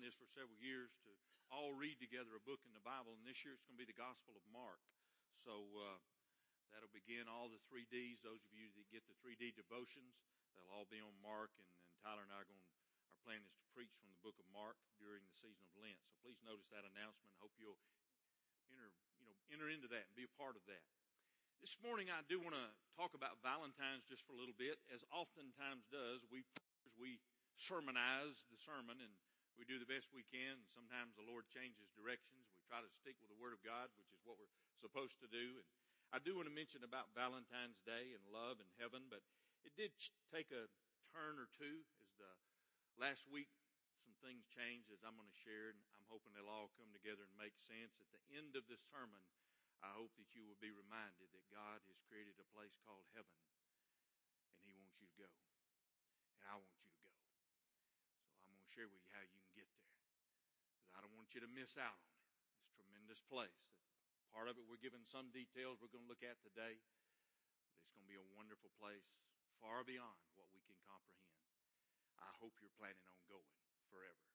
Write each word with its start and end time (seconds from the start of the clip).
done 0.00 0.08
this 0.08 0.16
for 0.16 0.32
several 0.32 0.56
years 0.56 0.96
to 1.04 1.12
all 1.52 1.76
read 1.76 2.00
together 2.00 2.32
a 2.32 2.40
book 2.40 2.64
in 2.64 2.72
the 2.72 2.80
Bible, 2.80 3.12
and 3.12 3.20
this 3.28 3.44
year 3.44 3.52
it's 3.52 3.68
going 3.68 3.76
to 3.76 3.84
be 3.84 3.84
the 3.84 4.00
Gospel 4.00 4.32
of 4.32 4.40
Mark. 4.48 4.80
So 5.44 5.60
uh, 5.76 6.00
that'll 6.72 6.88
begin 6.88 7.28
all 7.28 7.52
the 7.52 7.60
three 7.68 7.84
Ds. 7.92 8.24
Those 8.24 8.40
of 8.40 8.52
you 8.56 8.72
that 8.80 8.88
get 8.88 9.04
the 9.04 9.12
three 9.20 9.36
D 9.36 9.52
devotions, 9.52 10.16
they'll 10.56 10.72
all 10.72 10.88
be 10.88 11.04
on 11.04 11.12
Mark, 11.20 11.52
and, 11.60 11.68
and 11.84 11.92
Tyler 12.00 12.24
and 12.24 12.32
I 12.32 12.40
are 12.40 12.48
going. 12.48 12.64
Our 13.12 13.20
plan 13.28 13.44
is 13.44 13.52
to 13.60 13.64
preach 13.76 13.92
from 14.00 14.08
the 14.08 14.24
book 14.24 14.40
of 14.40 14.48
Mark 14.48 14.80
during 14.96 15.20
the 15.20 15.36
season 15.36 15.60
of 15.68 15.76
Lent. 15.76 16.00
So 16.08 16.16
please 16.24 16.40
notice 16.40 16.72
that 16.72 16.88
announcement. 16.88 17.36
I 17.36 17.44
hope 17.44 17.52
you'll 17.60 17.76
enter, 18.72 18.88
you 19.20 19.28
know, 19.28 19.36
enter 19.52 19.68
into 19.68 19.84
that 19.92 20.08
and 20.08 20.16
be 20.16 20.24
a 20.24 20.32
part 20.40 20.56
of 20.56 20.64
that. 20.64 20.80
This 21.60 21.76
morning 21.84 22.08
I 22.08 22.24
do 22.24 22.40
want 22.40 22.56
to 22.56 22.72
talk 22.96 23.12
about 23.12 23.36
Valentine's 23.44 24.08
just 24.08 24.24
for 24.24 24.32
a 24.32 24.40
little 24.40 24.56
bit, 24.56 24.80
as 24.88 25.04
oftentimes 25.12 25.84
does. 25.92 26.24
We 26.32 26.48
we 26.96 27.20
sermonize 27.60 28.48
the 28.48 28.56
sermon 28.56 28.96
and 29.04 29.12
we 29.60 29.68
do 29.68 29.76
the 29.76 29.84
best 29.84 30.08
we 30.16 30.24
can. 30.32 30.64
Sometimes 30.72 31.12
the 31.20 31.28
Lord 31.28 31.44
changes 31.52 31.92
directions. 31.92 32.48
We 32.56 32.64
try 32.64 32.80
to 32.80 32.88
stick 32.88 33.20
with 33.20 33.28
the 33.28 33.36
Word 33.36 33.52
of 33.52 33.60
God, 33.60 33.92
which 34.00 34.08
is 34.16 34.24
what 34.24 34.40
we're 34.40 34.48
supposed 34.80 35.20
to 35.20 35.28
do. 35.28 35.60
And 35.60 35.68
I 36.10 36.18
do 36.18 36.32
want 36.32 36.48
to 36.48 36.56
mention 36.56 36.80
about 36.80 37.12
Valentine's 37.12 37.76
Day 37.84 38.16
and 38.16 38.24
love 38.32 38.56
and 38.58 38.72
heaven, 38.80 39.12
but 39.12 39.20
it 39.60 39.76
did 39.76 39.92
take 40.32 40.48
a 40.48 40.64
turn 41.12 41.36
or 41.36 41.52
two 41.52 41.84
as 42.00 42.08
the 42.16 42.32
last 42.96 43.28
week 43.28 43.52
some 44.00 44.16
things 44.24 44.48
changed 44.48 44.88
as 44.88 45.04
I'm 45.04 45.14
going 45.14 45.28
to 45.28 45.44
share, 45.44 45.76
and 45.76 45.80
I'm 45.92 46.08
hoping 46.08 46.32
they'll 46.32 46.48
all 46.48 46.72
come 46.80 46.88
together 46.96 47.28
and 47.28 47.36
make 47.36 47.54
sense. 47.68 48.00
At 48.00 48.08
the 48.10 48.24
end 48.32 48.56
of 48.56 48.64
this 48.64 48.80
sermon, 48.88 49.20
I 49.84 49.92
hope 49.92 50.16
that 50.16 50.32
you 50.32 50.48
will 50.48 50.58
be 50.58 50.72
reminded 50.72 51.28
that 51.36 51.52
God 51.52 51.84
has 51.84 52.00
created 52.08 52.40
a 52.40 52.48
place 52.56 52.74
called 52.88 53.04
heaven, 53.12 53.36
and 54.56 54.64
He 54.64 54.72
wants 54.72 54.96
you 54.98 55.04
to 55.04 55.16
go, 55.20 55.28
and 56.40 56.48
I 56.48 56.56
want 56.56 56.74
you 56.80 56.88
to 56.88 57.00
go. 57.04 57.12
So 58.40 58.48
I'm 58.48 58.56
going 58.56 58.64
to 58.64 58.72
share 58.72 58.88
with 58.88 59.04
you 59.04 59.12
how 59.12 59.22
you 59.22 59.36
can 59.36 59.52
get 59.52 59.68
there, 59.76 59.92
because 60.00 60.96
I 60.96 61.04
don't 61.04 61.12
want 61.30 61.38
you 61.38 61.46
to 61.46 61.54
miss 61.62 61.78
out 61.78 61.94
on 61.94 62.10
it. 62.10 62.26
It's 62.58 62.66
a 62.66 62.74
tremendous 62.74 63.22
place. 63.30 63.54
Part 64.34 64.50
of 64.50 64.58
it, 64.58 64.66
we're 64.66 64.82
given 64.82 65.06
some 65.06 65.30
details 65.30 65.78
we're 65.78 65.94
going 65.94 66.02
to 66.02 66.10
look 66.10 66.26
at 66.26 66.42
today, 66.42 66.74
but 67.70 67.78
it's 67.78 67.94
going 67.94 68.02
to 68.02 68.10
be 68.10 68.18
a 68.18 68.34
wonderful 68.34 68.74
place, 68.82 69.06
far 69.62 69.86
beyond 69.86 70.18
what 70.34 70.50
we 70.50 70.58
can 70.66 70.74
comprehend. 70.82 71.38
I 72.18 72.34
hope 72.42 72.58
you're 72.58 72.74
planning 72.74 73.06
on 73.06 73.14
going 73.30 73.46
forever. 73.94 74.26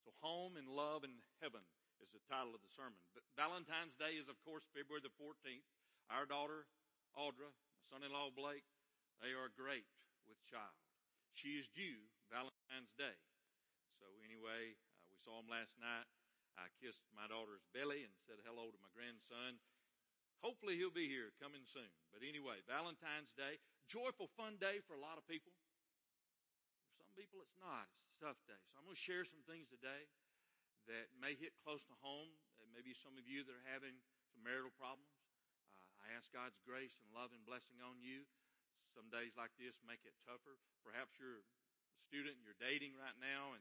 So 0.00 0.16
home 0.24 0.56
and 0.56 0.72
love 0.72 1.04
and 1.04 1.20
heaven 1.44 1.60
is 2.00 2.08
the 2.08 2.24
title 2.24 2.56
of 2.56 2.64
the 2.64 2.72
sermon. 2.72 3.04
But 3.12 3.28
Valentine's 3.36 3.92
Day 3.92 4.16
is 4.16 4.32
of 4.32 4.40
course 4.40 4.64
February 4.72 5.04
the 5.04 5.12
14th. 5.20 5.68
Our 6.08 6.24
daughter, 6.24 6.64
Audra, 7.20 7.52
my 7.52 7.84
son-in-law 7.84 8.32
Blake, 8.32 8.64
they 9.20 9.36
are 9.36 9.52
great 9.52 9.84
with 10.24 10.40
child. 10.48 10.72
She 11.36 11.60
is 11.60 11.68
due 11.68 12.00
Valentine's 12.32 12.96
Day. 12.96 13.20
So 14.00 14.08
anyway, 14.24 14.72
uh, 14.72 15.12
we 15.12 15.17
saw 15.28 15.44
him 15.44 15.52
last 15.52 15.76
night. 15.76 16.08
I 16.56 16.72
kissed 16.80 17.04
my 17.12 17.28
daughter's 17.28 17.60
belly 17.76 18.00
and 18.00 18.16
said 18.24 18.40
hello 18.48 18.72
to 18.72 18.80
my 18.80 18.88
grandson. 18.96 19.60
Hopefully 20.40 20.80
he'll 20.80 20.94
be 20.94 21.04
here 21.04 21.36
coming 21.36 21.68
soon. 21.68 21.92
But 22.16 22.24
anyway, 22.24 22.64
Valentine's 22.64 23.28
Day, 23.36 23.60
joyful 23.84 24.32
fun 24.40 24.56
day 24.56 24.80
for 24.88 24.96
a 24.96 25.02
lot 25.04 25.20
of 25.20 25.28
people. 25.28 25.52
For 26.96 27.04
some 27.04 27.12
people, 27.12 27.44
it's 27.44 27.60
not. 27.60 27.92
It's 27.92 28.16
a 28.16 28.24
tough 28.24 28.40
day. 28.48 28.56
So 28.72 28.80
I'm 28.80 28.88
going 28.88 28.96
to 28.96 29.04
share 29.04 29.28
some 29.28 29.44
things 29.44 29.68
today 29.68 30.08
that 30.88 31.12
may 31.20 31.36
hit 31.36 31.52
close 31.60 31.84
to 31.92 31.96
home. 32.00 32.32
Maybe 32.72 32.96
some 32.96 33.20
of 33.20 33.28
you 33.28 33.44
that 33.44 33.52
are 33.52 33.68
having 33.68 34.00
some 34.32 34.40
marital 34.40 34.72
problems. 34.80 35.12
Uh, 35.76 36.08
I 36.08 36.16
ask 36.16 36.30
God's 36.32 36.56
grace 36.64 36.94
and 37.04 37.10
love 37.12 37.36
and 37.36 37.42
blessing 37.44 37.84
on 37.84 38.00
you. 38.00 38.24
Some 38.96 39.12
days 39.12 39.36
like 39.36 39.52
this 39.60 39.76
make 39.84 40.06
it 40.08 40.14
tougher. 40.24 40.56
Perhaps 40.80 41.20
you're 41.20 41.42
a 41.42 41.46
student, 42.06 42.40
you're 42.40 42.56
dating 42.56 42.96
right 42.96 43.18
now, 43.18 43.52
and 43.52 43.60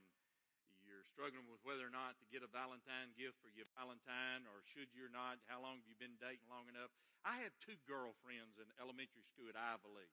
you're 0.88 1.04
struggling 1.04 1.46
with 1.52 1.60
whether 1.68 1.84
or 1.84 1.92
not 1.92 2.16
to 2.24 2.26
get 2.32 2.42
a 2.42 2.50
Valentine 2.50 3.12
gift 3.20 3.38
for 3.44 3.52
your 3.52 3.68
Valentine, 3.76 4.48
or 4.48 4.64
should 4.64 4.90
you 4.96 5.06
or 5.06 5.14
not. 5.14 5.44
How 5.52 5.60
long 5.60 5.84
have 5.84 5.88
you 5.88 6.00
been 6.00 6.16
dating 6.18 6.48
long 6.48 6.72
enough? 6.72 6.90
I 7.28 7.44
had 7.44 7.52
two 7.60 7.76
girlfriends 7.84 8.56
in 8.56 8.72
elementary 8.80 9.28
school 9.28 9.52
at 9.52 9.60
Ivalee. 9.60 10.10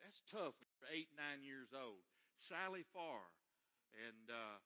That's 0.00 0.24
tough. 0.24 0.56
You're 0.58 0.88
eight, 0.88 1.12
nine 1.12 1.44
years 1.44 1.76
old. 1.76 2.00
Sally 2.40 2.86
Farr 2.94 3.28
and 3.92 4.30
uh, 4.30 4.58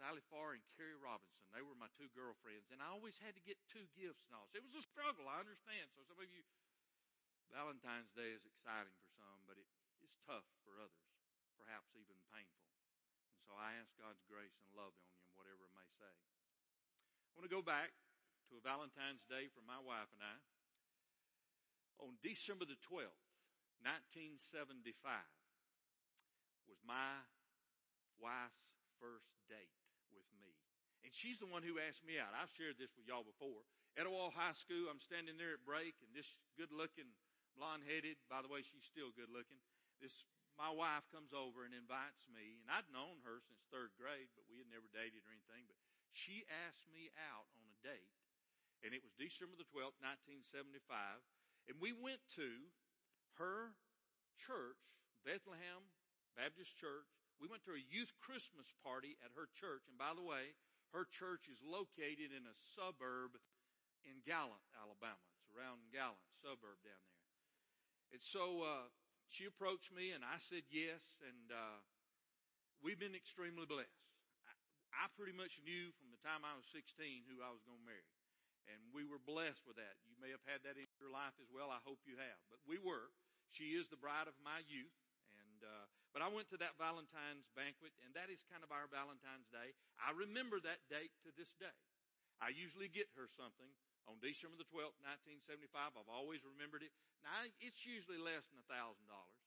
Sally 0.00 0.24
Farr 0.32 0.56
and 0.56 0.64
Carrie 0.74 0.98
Robinson. 0.98 1.44
They 1.52 1.60
were 1.60 1.76
my 1.76 1.92
two 1.92 2.08
girlfriends, 2.16 2.72
and 2.72 2.80
I 2.80 2.88
always 2.88 3.20
had 3.20 3.36
to 3.36 3.44
get 3.44 3.60
two 3.68 3.84
gifts 3.92 4.24
and 4.26 4.32
all. 4.32 4.48
So 4.48 4.56
it 4.56 4.64
was 4.64 4.74
a 4.74 4.84
struggle. 4.84 5.28
I 5.28 5.44
understand. 5.44 5.92
So 5.92 6.00
some 6.08 6.16
of 6.16 6.26
you, 6.26 6.40
Valentine's 7.52 8.08
Day 8.16 8.32
is 8.32 8.48
exciting 8.48 8.96
for 8.96 9.10
some, 9.20 9.44
but 9.44 9.60
it, 9.60 9.68
it's 10.00 10.16
tough 10.24 10.48
for 10.64 10.80
others, 10.80 11.12
perhaps 11.60 11.92
even 11.92 12.16
painful. 12.32 12.71
So 13.46 13.54
I 13.58 13.78
ask 13.78 13.90
God's 13.98 14.22
grace 14.28 14.54
and 14.62 14.70
love 14.78 14.94
on 14.94 15.06
you, 15.10 15.22
and 15.26 15.34
whatever 15.34 15.66
it 15.66 15.74
may 15.74 15.88
say. 15.98 16.08
I 16.08 17.30
want 17.34 17.46
to 17.48 17.52
go 17.52 17.64
back 17.64 17.90
to 18.50 18.58
a 18.58 18.62
Valentine's 18.62 19.24
Day 19.26 19.48
for 19.50 19.64
my 19.64 19.80
wife 19.80 20.10
and 20.12 20.22
I. 20.22 20.36
On 22.02 22.18
December 22.20 22.66
the 22.66 22.78
12th, 22.86 23.22
1975, 23.82 24.94
was 26.72 26.80
my 26.86 27.20
wife's 28.16 28.64
first 29.02 29.28
date 29.50 29.74
with 30.14 30.24
me. 30.38 30.54
And 31.02 31.10
she's 31.10 31.42
the 31.42 31.50
one 31.50 31.66
who 31.66 31.82
asked 31.82 32.06
me 32.06 32.16
out. 32.16 32.30
I've 32.32 32.52
shared 32.54 32.78
this 32.78 32.94
with 32.94 33.10
y'all 33.10 33.26
before. 33.26 33.66
Etowah 33.98 34.32
High 34.32 34.56
School, 34.56 34.88
I'm 34.88 35.02
standing 35.02 35.36
there 35.36 35.58
at 35.58 35.66
break, 35.66 35.98
and 36.00 36.08
this 36.14 36.32
good 36.56 36.72
looking, 36.72 37.10
blonde 37.58 37.84
headed, 37.84 38.16
by 38.30 38.40
the 38.40 38.48
way, 38.48 38.64
she's 38.64 38.86
still 38.86 39.12
good 39.12 39.28
looking. 39.28 39.60
This, 40.00 40.14
my 40.60 40.68
wife 40.68 41.08
comes 41.08 41.32
over 41.32 41.64
and 41.64 41.72
invites 41.72 42.28
me, 42.28 42.60
and 42.60 42.68
I'd 42.68 42.88
known 42.92 43.24
her 43.24 43.40
since 43.40 43.64
third 43.72 43.96
grade, 43.96 44.28
but 44.36 44.46
we 44.46 44.60
had 44.60 44.68
never 44.68 44.86
dated 44.92 45.24
or 45.24 45.32
anything. 45.32 45.64
But 45.64 45.78
she 46.12 46.44
asked 46.68 46.84
me 46.92 47.08
out 47.16 47.48
on 47.56 47.64
a 47.64 47.76
date, 47.80 48.12
and 48.84 48.92
it 48.92 49.00
was 49.00 49.16
December 49.16 49.56
the 49.56 49.68
12th, 49.72 49.96
1975. 50.04 51.24
And 51.70 51.78
we 51.78 51.94
went 51.94 52.20
to 52.36 52.68
her 53.38 53.78
church, 54.34 54.80
Bethlehem 55.22 55.86
Baptist 56.34 56.74
Church. 56.76 57.08
We 57.38 57.50
went 57.50 57.64
to 57.66 57.74
a 57.76 57.88
youth 57.90 58.12
Christmas 58.18 58.70
party 58.82 59.18
at 59.22 59.34
her 59.34 59.50
church. 59.52 59.86
And 59.86 59.98
by 59.98 60.14
the 60.14 60.24
way, 60.24 60.54
her 60.92 61.08
church 61.08 61.48
is 61.48 61.62
located 61.64 62.34
in 62.34 62.44
a 62.44 62.56
suburb 62.76 63.38
in 64.04 64.20
Gallant, 64.26 64.62
Alabama. 64.76 65.22
It's 65.38 65.50
around 65.54 65.86
Gallant, 65.94 66.22
suburb 66.42 66.78
down 66.82 67.02
there. 67.08 67.22
And 68.12 68.20
so 68.20 68.62
uh, 68.62 68.92
she 69.32 69.48
approached 69.48 69.88
me, 69.90 70.12
and 70.12 70.20
I 70.20 70.36
said 70.36 70.68
yes. 70.68 71.00
And 71.24 71.48
uh, 71.48 71.80
we've 72.84 73.00
been 73.00 73.16
extremely 73.16 73.64
blessed. 73.64 74.04
I, 74.44 74.52
I 74.92 75.04
pretty 75.16 75.32
much 75.32 75.56
knew 75.64 75.88
from 75.96 76.12
the 76.12 76.20
time 76.20 76.44
I 76.44 76.52
was 76.52 76.68
16 76.68 77.24
who 77.26 77.40
I 77.40 77.48
was 77.48 77.64
going 77.64 77.80
to 77.80 77.88
marry. 77.88 78.04
And 78.70 78.78
we 78.94 79.02
were 79.02 79.18
blessed 79.18 79.66
with 79.66 79.80
that. 79.80 79.98
You 80.06 80.14
may 80.22 80.30
have 80.30 80.44
had 80.46 80.62
that 80.68 80.78
in 80.78 80.86
your 81.00 81.10
life 81.10 81.34
as 81.42 81.50
well. 81.50 81.72
I 81.72 81.82
hope 81.82 81.98
you 82.06 82.14
have. 82.20 82.38
But 82.46 82.62
we 82.62 82.78
were. 82.78 83.10
She 83.50 83.74
is 83.74 83.90
the 83.90 83.98
bride 83.98 84.30
of 84.30 84.38
my 84.38 84.62
youth. 84.68 84.94
And 85.34 85.66
uh, 85.66 85.86
but 86.12 86.20
I 86.20 86.28
went 86.28 86.52
to 86.52 86.60
that 86.60 86.76
Valentine's 86.76 87.48
banquet, 87.56 87.96
and 88.04 88.12
that 88.12 88.28
is 88.28 88.44
kind 88.52 88.60
of 88.60 88.68
our 88.68 88.84
Valentine's 88.86 89.48
Day. 89.48 89.72
I 89.96 90.12
remember 90.12 90.60
that 90.60 90.84
date 90.92 91.16
to 91.24 91.32
this 91.32 91.56
day. 91.56 91.72
I 92.36 92.52
usually 92.52 92.92
get 92.92 93.08
her 93.16 93.26
something 93.32 93.72
on 94.10 94.18
December 94.18 94.58
the 94.58 94.68
twelfth, 94.68 94.98
nineteen 95.02 95.38
seventy-five. 95.42 95.94
I've 95.94 96.10
always 96.10 96.42
remembered 96.42 96.82
it. 96.86 96.92
Now 97.22 97.46
it's 97.62 97.86
usually 97.86 98.18
less 98.18 98.46
than 98.50 98.60
a 98.62 98.66
thousand 98.66 99.06
dollars. 99.06 99.42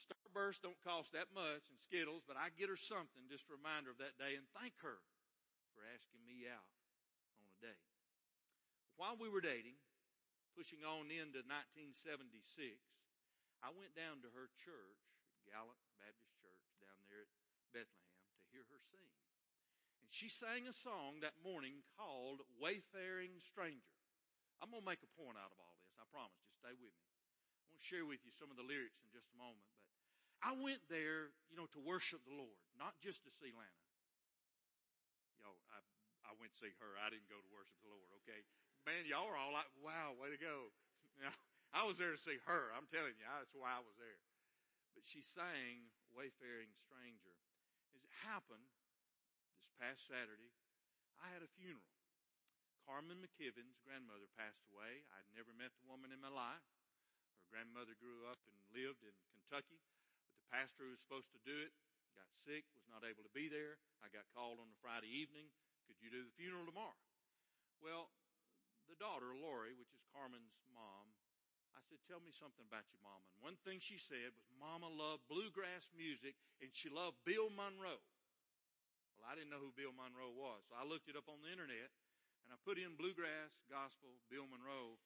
Starburst 0.00 0.64
don't 0.64 0.80
cost 0.80 1.12
that 1.12 1.28
much, 1.30 1.68
and 1.68 1.76
Skittles, 1.76 2.24
but 2.24 2.40
I 2.40 2.48
get 2.56 2.72
her 2.72 2.78
something 2.78 3.28
just 3.28 3.46
a 3.50 3.54
reminder 3.54 3.92
of 3.92 4.00
that 4.00 4.16
day, 4.16 4.34
and 4.34 4.48
thank 4.56 4.74
her 4.80 5.02
for 5.76 5.84
asking 5.92 6.24
me 6.24 6.48
out 6.48 6.72
on 7.36 7.44
a 7.44 7.56
date. 7.60 7.88
While 8.96 9.20
we 9.20 9.28
were 9.28 9.44
dating, 9.44 9.76
pushing 10.54 10.82
on 10.82 11.08
into 11.08 11.40
1976. 11.46 12.52
I 13.60 13.72
went 13.72 13.92
down 13.92 14.24
to 14.24 14.30
her 14.32 14.48
church, 14.56 15.00
Gallant 15.44 15.80
Baptist 16.00 16.32
Church, 16.40 16.64
down 16.80 17.00
there 17.08 17.28
at 17.28 17.32
Bethlehem, 17.72 18.20
to 18.36 18.44
hear 18.52 18.64
her 18.72 18.80
sing. 18.92 19.12
And 20.10 20.18
she 20.18 20.26
sang 20.26 20.66
a 20.66 20.74
song 20.74 21.22
that 21.22 21.38
morning 21.38 21.86
called 21.94 22.42
Wayfaring 22.58 23.38
Stranger. 23.38 23.94
I'm 24.58 24.74
going 24.74 24.82
to 24.82 24.90
make 24.90 25.06
a 25.06 25.12
point 25.14 25.38
out 25.38 25.54
of 25.54 25.58
all 25.62 25.70
this. 25.86 25.94
I 26.02 26.04
promise. 26.10 26.34
Just 26.42 26.58
stay 26.58 26.74
with 26.74 26.90
me. 26.90 27.06
I 27.06 27.70
want 27.70 27.78
to 27.78 27.86
share 27.86 28.02
with 28.02 28.18
you 28.26 28.34
some 28.34 28.50
of 28.50 28.58
the 28.58 28.66
lyrics 28.66 28.98
in 29.06 29.14
just 29.14 29.30
a 29.30 29.38
moment. 29.38 29.62
But 30.34 30.42
I 30.42 30.58
went 30.58 30.82
there, 30.90 31.30
you 31.46 31.54
know, 31.54 31.70
to 31.70 31.80
worship 31.86 32.26
the 32.26 32.34
Lord, 32.34 32.58
not 32.74 32.98
just 32.98 33.22
to 33.22 33.30
see 33.30 33.54
Lana. 33.54 33.86
Yo, 35.38 35.46
I, 35.70 35.78
I 36.26 36.34
went 36.42 36.58
to 36.58 36.66
see 36.66 36.74
her. 36.82 36.98
I 36.98 37.14
didn't 37.14 37.30
go 37.30 37.38
to 37.38 37.50
worship 37.54 37.78
the 37.78 37.94
Lord, 37.94 38.10
okay? 38.26 38.42
Man, 38.90 39.06
y'all 39.06 39.30
are 39.30 39.38
all 39.38 39.54
like, 39.54 39.70
wow, 39.78 40.18
way 40.18 40.34
to 40.34 40.40
go. 40.42 40.74
Now, 41.22 41.36
I 41.70 41.86
was 41.86 42.02
there 42.02 42.10
to 42.10 42.18
see 42.18 42.42
her. 42.50 42.74
I'm 42.74 42.90
telling 42.90 43.14
you, 43.14 43.26
that's 43.30 43.54
why 43.54 43.78
I 43.78 43.82
was 43.84 43.94
there. 43.94 44.18
But 44.96 45.06
she 45.06 45.22
sang 45.22 45.86
Wayfaring 46.10 46.74
Stranger. 46.82 47.36
As 47.94 48.02
it 48.02 48.14
happened 48.26 48.66
past 49.80 50.04
Saturday, 50.04 50.52
I 51.16 51.32
had 51.32 51.40
a 51.40 51.48
funeral. 51.56 51.88
Carmen 52.84 53.16
McKibben's 53.24 53.80
grandmother 53.80 54.28
passed 54.36 54.60
away. 54.68 55.08
I'd 55.16 55.32
never 55.32 55.56
met 55.56 55.72
the 55.80 55.88
woman 55.88 56.12
in 56.12 56.20
my 56.20 56.28
life. 56.28 56.68
Her 57.40 57.48
grandmother 57.48 57.96
grew 57.96 58.28
up 58.28 58.36
and 58.44 58.56
lived 58.76 59.00
in 59.00 59.16
Kentucky, 59.32 59.80
but 59.80 60.36
the 60.36 60.52
pastor 60.52 60.84
who 60.84 60.92
was 60.92 61.00
supposed 61.00 61.32
to 61.32 61.40
do 61.48 61.56
it 61.64 61.72
got 62.12 62.28
sick, 62.44 62.68
was 62.76 62.84
not 62.92 63.08
able 63.08 63.24
to 63.24 63.32
be 63.32 63.48
there. 63.48 63.80
I 64.04 64.12
got 64.12 64.28
called 64.36 64.60
on 64.60 64.68
the 64.68 64.80
Friday 64.84 65.08
evening. 65.08 65.48
Could 65.88 65.96
you 66.04 66.12
do 66.12 66.28
the 66.28 66.36
funeral 66.36 66.68
tomorrow? 66.68 67.00
Well, 67.80 68.12
the 68.84 69.00
daughter, 69.00 69.32
Lori, 69.32 69.72
which 69.72 69.96
is 69.96 70.04
Carmen's 70.12 70.60
mom, 70.76 71.08
I 71.72 71.80
said, 71.88 72.02
Tell 72.04 72.20
me 72.20 72.34
something 72.36 72.66
about 72.68 72.84
your 72.92 73.00
mom. 73.00 73.22
And 73.32 73.40
one 73.40 73.56
thing 73.64 73.80
she 73.80 73.96
said 73.96 74.36
was, 74.36 74.44
Mama 74.60 74.90
loved 74.90 75.24
bluegrass 75.30 75.88
music 75.96 76.36
and 76.60 76.68
she 76.76 76.92
loved 76.92 77.16
Bill 77.24 77.48
Monroe. 77.48 78.02
Well, 79.20 79.28
I 79.28 79.36
didn't 79.36 79.52
know 79.52 79.60
who 79.60 79.68
Bill 79.76 79.92
Monroe 79.92 80.32
was, 80.32 80.64
so 80.64 80.80
I 80.80 80.88
looked 80.88 81.12
it 81.12 81.16
up 81.20 81.28
on 81.28 81.44
the 81.44 81.52
internet 81.52 81.92
and 82.48 82.48
I 82.48 82.56
put 82.64 82.80
in 82.80 82.96
bluegrass, 82.96 83.52
gospel, 83.68 84.16
Bill 84.32 84.48
Monroe, 84.48 84.96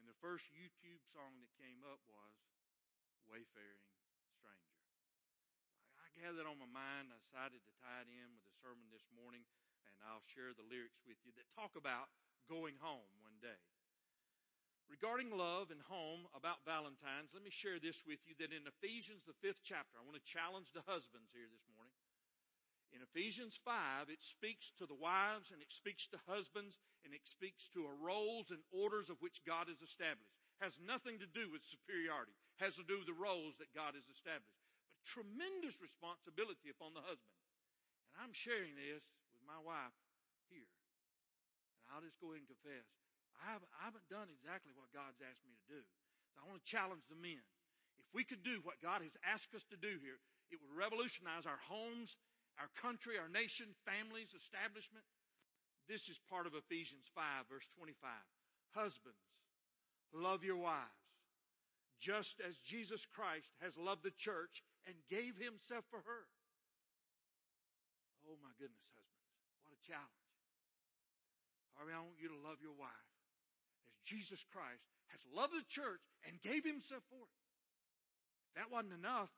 and 0.00 0.08
the 0.08 0.16
first 0.24 0.48
YouTube 0.56 1.04
song 1.12 1.36
that 1.44 1.52
came 1.60 1.84
up 1.84 2.00
was 2.08 2.32
Wayfaring 3.28 3.92
Stranger. 4.40 4.80
I 6.00 6.08
gathered 6.16 6.48
on 6.48 6.56
my 6.56 6.72
mind. 6.72 7.12
I 7.12 7.20
decided 7.28 7.60
to 7.60 7.72
tie 7.84 8.08
it 8.08 8.10
in 8.10 8.32
with 8.32 8.48
the 8.48 8.56
sermon 8.56 8.88
this 8.88 9.04
morning, 9.12 9.44
and 9.84 10.00
I'll 10.08 10.24
share 10.32 10.56
the 10.56 10.64
lyrics 10.64 11.04
with 11.04 11.20
you 11.20 11.36
that 11.36 11.44
talk 11.52 11.76
about 11.76 12.08
going 12.48 12.80
home 12.80 13.12
one 13.20 13.36
day. 13.44 13.60
Regarding 14.88 15.28
love 15.28 15.68
and 15.68 15.82
home 15.92 16.24
about 16.32 16.64
Valentine's, 16.64 17.36
let 17.36 17.44
me 17.44 17.52
share 17.52 17.76
this 17.76 18.00
with 18.08 18.22
you 18.24 18.32
that 18.40 18.54
in 18.54 18.64
Ephesians, 18.64 19.28
the 19.28 19.36
fifth 19.44 19.60
chapter, 19.60 20.00
I 20.00 20.06
want 20.08 20.16
to 20.16 20.24
challenge 20.24 20.72
the 20.72 20.86
husbands 20.88 21.28
here 21.36 21.50
this 21.52 21.68
morning. 21.68 21.75
In 22.96 23.04
Ephesians 23.04 23.60
5, 23.60 24.08
it 24.08 24.24
speaks 24.24 24.72
to 24.80 24.88
the 24.88 24.96
wives 24.96 25.52
and 25.52 25.60
it 25.60 25.68
speaks 25.68 26.08
to 26.08 26.16
husbands 26.24 26.80
and 27.04 27.12
it 27.12 27.28
speaks 27.28 27.68
to 27.76 27.84
roles 28.00 28.48
and 28.48 28.64
orders 28.72 29.12
of 29.12 29.20
which 29.20 29.44
God 29.44 29.68
has 29.68 29.84
established. 29.84 30.32
Has 30.64 30.80
nothing 30.80 31.20
to 31.20 31.28
do 31.28 31.52
with 31.52 31.60
superiority. 31.60 32.32
Has 32.56 32.80
to 32.80 32.88
do 32.88 32.96
with 32.96 33.04
the 33.04 33.20
roles 33.20 33.60
that 33.60 33.76
God 33.76 33.92
has 33.92 34.08
established. 34.08 34.56
But 34.88 35.04
tremendous 35.04 35.76
responsibility 35.84 36.72
upon 36.72 36.96
the 36.96 37.04
husband. 37.04 37.36
And 38.16 38.24
I'm 38.24 38.32
sharing 38.32 38.72
this 38.72 39.04
with 39.36 39.44
my 39.44 39.60
wife 39.60 39.92
here. 40.48 40.72
And 41.84 41.92
I'll 41.92 42.00
just 42.00 42.16
go 42.16 42.32
ahead 42.32 42.48
and 42.48 42.48
confess. 42.48 42.88
I 43.36 43.52
haven't, 43.52 43.68
I 43.76 43.92
haven't 43.92 44.08
done 44.08 44.32
exactly 44.32 44.72
what 44.72 44.88
God's 44.96 45.20
asked 45.20 45.44
me 45.44 45.52
to 45.52 45.68
do. 45.68 45.84
So 46.32 46.40
I 46.40 46.48
want 46.48 46.64
to 46.64 46.64
challenge 46.64 47.04
the 47.12 47.20
men. 47.20 47.44
If 48.00 48.08
we 48.16 48.24
could 48.24 48.40
do 48.40 48.64
what 48.64 48.80
God 48.80 49.04
has 49.04 49.20
asked 49.20 49.52
us 49.52 49.68
to 49.68 49.76
do 49.76 50.00
here, 50.00 50.16
it 50.48 50.56
would 50.62 50.72
revolutionize 50.72 51.44
our 51.44 51.60
homes, 51.68 52.16
our 52.58 52.72
country, 52.80 53.18
our 53.20 53.28
nation, 53.28 53.76
families, 53.84 54.32
establishment. 54.32 55.04
This 55.88 56.08
is 56.08 56.18
part 56.28 56.46
of 56.46 56.54
Ephesians 56.54 57.06
5, 57.14 57.46
verse 57.52 57.68
25. 57.76 57.94
Husbands, 58.74 59.22
love 60.12 60.42
your 60.42 60.58
wives, 60.58 61.06
just 62.00 62.40
as 62.40 62.58
Jesus 62.58 63.06
Christ 63.06 63.54
has 63.62 63.78
loved 63.78 64.02
the 64.02 64.14
church 64.16 64.64
and 64.84 64.96
gave 65.08 65.38
himself 65.38 65.84
for 65.88 66.02
her. 66.02 66.22
Oh 68.26 68.36
my 68.42 68.50
goodness, 68.58 68.90
husbands. 68.98 69.30
What 69.62 69.78
a 69.78 69.82
challenge. 69.86 70.26
Harvey, 71.78 71.94
I 71.94 72.02
want 72.02 72.18
you 72.18 72.32
to 72.32 72.40
love 72.42 72.58
your 72.58 72.74
wife 72.74 73.10
as 73.86 73.94
Jesus 74.02 74.42
Christ 74.48 74.82
has 75.14 75.22
loved 75.28 75.54
the 75.54 75.66
church 75.70 76.02
and 76.26 76.42
gave 76.42 76.66
himself 76.66 77.04
for 77.06 77.22
it. 77.22 77.36
If 78.50 78.52
that 78.58 78.72
wasn't 78.72 78.98
enough, 78.98 79.30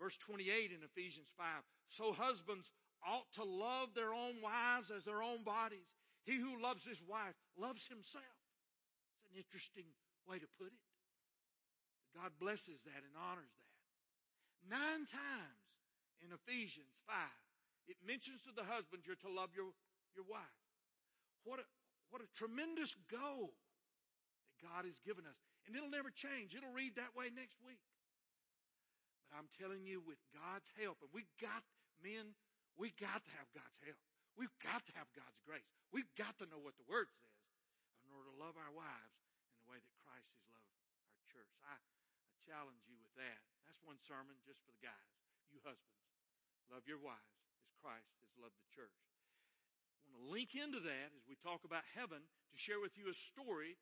verse 0.00 0.16
28 0.16 0.70
in 0.70 0.82
Ephesians 0.82 1.28
5, 1.36 1.46
so 1.88 2.12
husbands 2.12 2.70
ought 3.06 3.30
to 3.34 3.44
love 3.44 3.94
their 3.94 4.14
own 4.14 4.42
wives 4.42 4.90
as 4.90 5.04
their 5.04 5.22
own 5.22 5.42
bodies. 5.44 5.94
He 6.24 6.38
who 6.38 6.60
loves 6.60 6.84
his 6.84 7.02
wife 7.02 7.34
loves 7.56 7.86
himself. 7.88 8.38
It's 9.16 9.30
an 9.32 9.38
interesting 9.38 9.86
way 10.26 10.38
to 10.38 10.48
put 10.58 10.68
it. 10.68 10.84
God 12.16 12.32
blesses 12.40 12.82
that 12.84 13.02
and 13.02 13.14
honors 13.14 13.52
that. 13.54 13.68
Nine 14.66 15.06
times 15.06 15.64
in 16.20 16.34
Ephesians 16.34 16.92
5, 17.06 17.16
it 17.88 17.96
mentions 18.04 18.42
to 18.44 18.52
the 18.52 18.66
husband 18.66 19.06
you're 19.06 19.20
to 19.24 19.32
love 19.32 19.56
your, 19.56 19.72
your 20.12 20.26
wife. 20.28 20.60
What 21.48 21.62
a, 21.62 21.66
what 22.10 22.20
a 22.20 22.28
tremendous 22.36 22.92
goal 23.08 23.56
that 24.44 24.58
God 24.60 24.84
has 24.84 25.00
given 25.00 25.24
us. 25.24 25.38
And 25.64 25.72
it'll 25.72 25.92
never 25.92 26.12
change. 26.12 26.52
It'll 26.52 26.74
read 26.74 26.96
that 27.00 27.16
way 27.16 27.32
next 27.32 27.56
week. 27.64 27.80
But 29.28 29.44
I'm 29.44 29.50
telling 29.60 29.84
you, 29.84 30.00
with 30.00 30.18
God's 30.32 30.72
help, 30.80 31.04
and 31.04 31.12
we 31.12 31.28
got, 31.36 31.60
men, 32.00 32.32
we 32.80 32.96
got 32.96 33.20
to 33.20 33.32
have 33.36 33.48
God's 33.52 33.78
help. 33.84 34.00
We've 34.40 34.54
got 34.64 34.86
to 34.86 34.94
have 34.96 35.10
God's 35.12 35.36
grace. 35.44 35.66
We've 35.92 36.08
got 36.16 36.38
to 36.40 36.46
know 36.48 36.62
what 36.62 36.78
the 36.80 36.86
Word 36.88 37.10
says 37.10 37.38
in 38.06 38.14
order 38.14 38.30
to 38.30 38.36
love 38.38 38.54
our 38.54 38.70
wives 38.72 39.18
in 39.50 39.58
the 39.66 39.68
way 39.68 39.82
that 39.82 39.94
Christ 40.00 40.30
has 40.30 40.46
loved 40.54 40.72
our 41.12 41.24
church. 41.28 41.52
I, 41.66 41.74
I 41.74 42.32
challenge 42.46 42.86
you 42.86 42.96
with 43.02 43.12
that. 43.18 43.42
That's 43.66 43.82
one 43.82 43.98
sermon 44.00 44.38
just 44.46 44.62
for 44.62 44.72
the 44.72 44.80
guys. 44.80 45.10
You 45.50 45.60
husbands, 45.66 46.06
love 46.70 46.86
your 46.86 47.02
wives 47.02 47.34
as 47.66 47.74
Christ 47.82 48.14
has 48.22 48.32
loved 48.38 48.56
the 48.62 48.70
church. 48.72 48.94
I 50.06 50.14
want 50.14 50.24
to 50.24 50.32
link 50.32 50.56
into 50.56 50.80
that 50.80 51.08
as 51.18 51.26
we 51.28 51.36
talk 51.36 51.66
about 51.66 51.84
heaven 51.92 52.22
to 52.24 52.56
share 52.56 52.80
with 52.80 52.96
you 52.96 53.10
a 53.12 53.16
story 53.16 53.76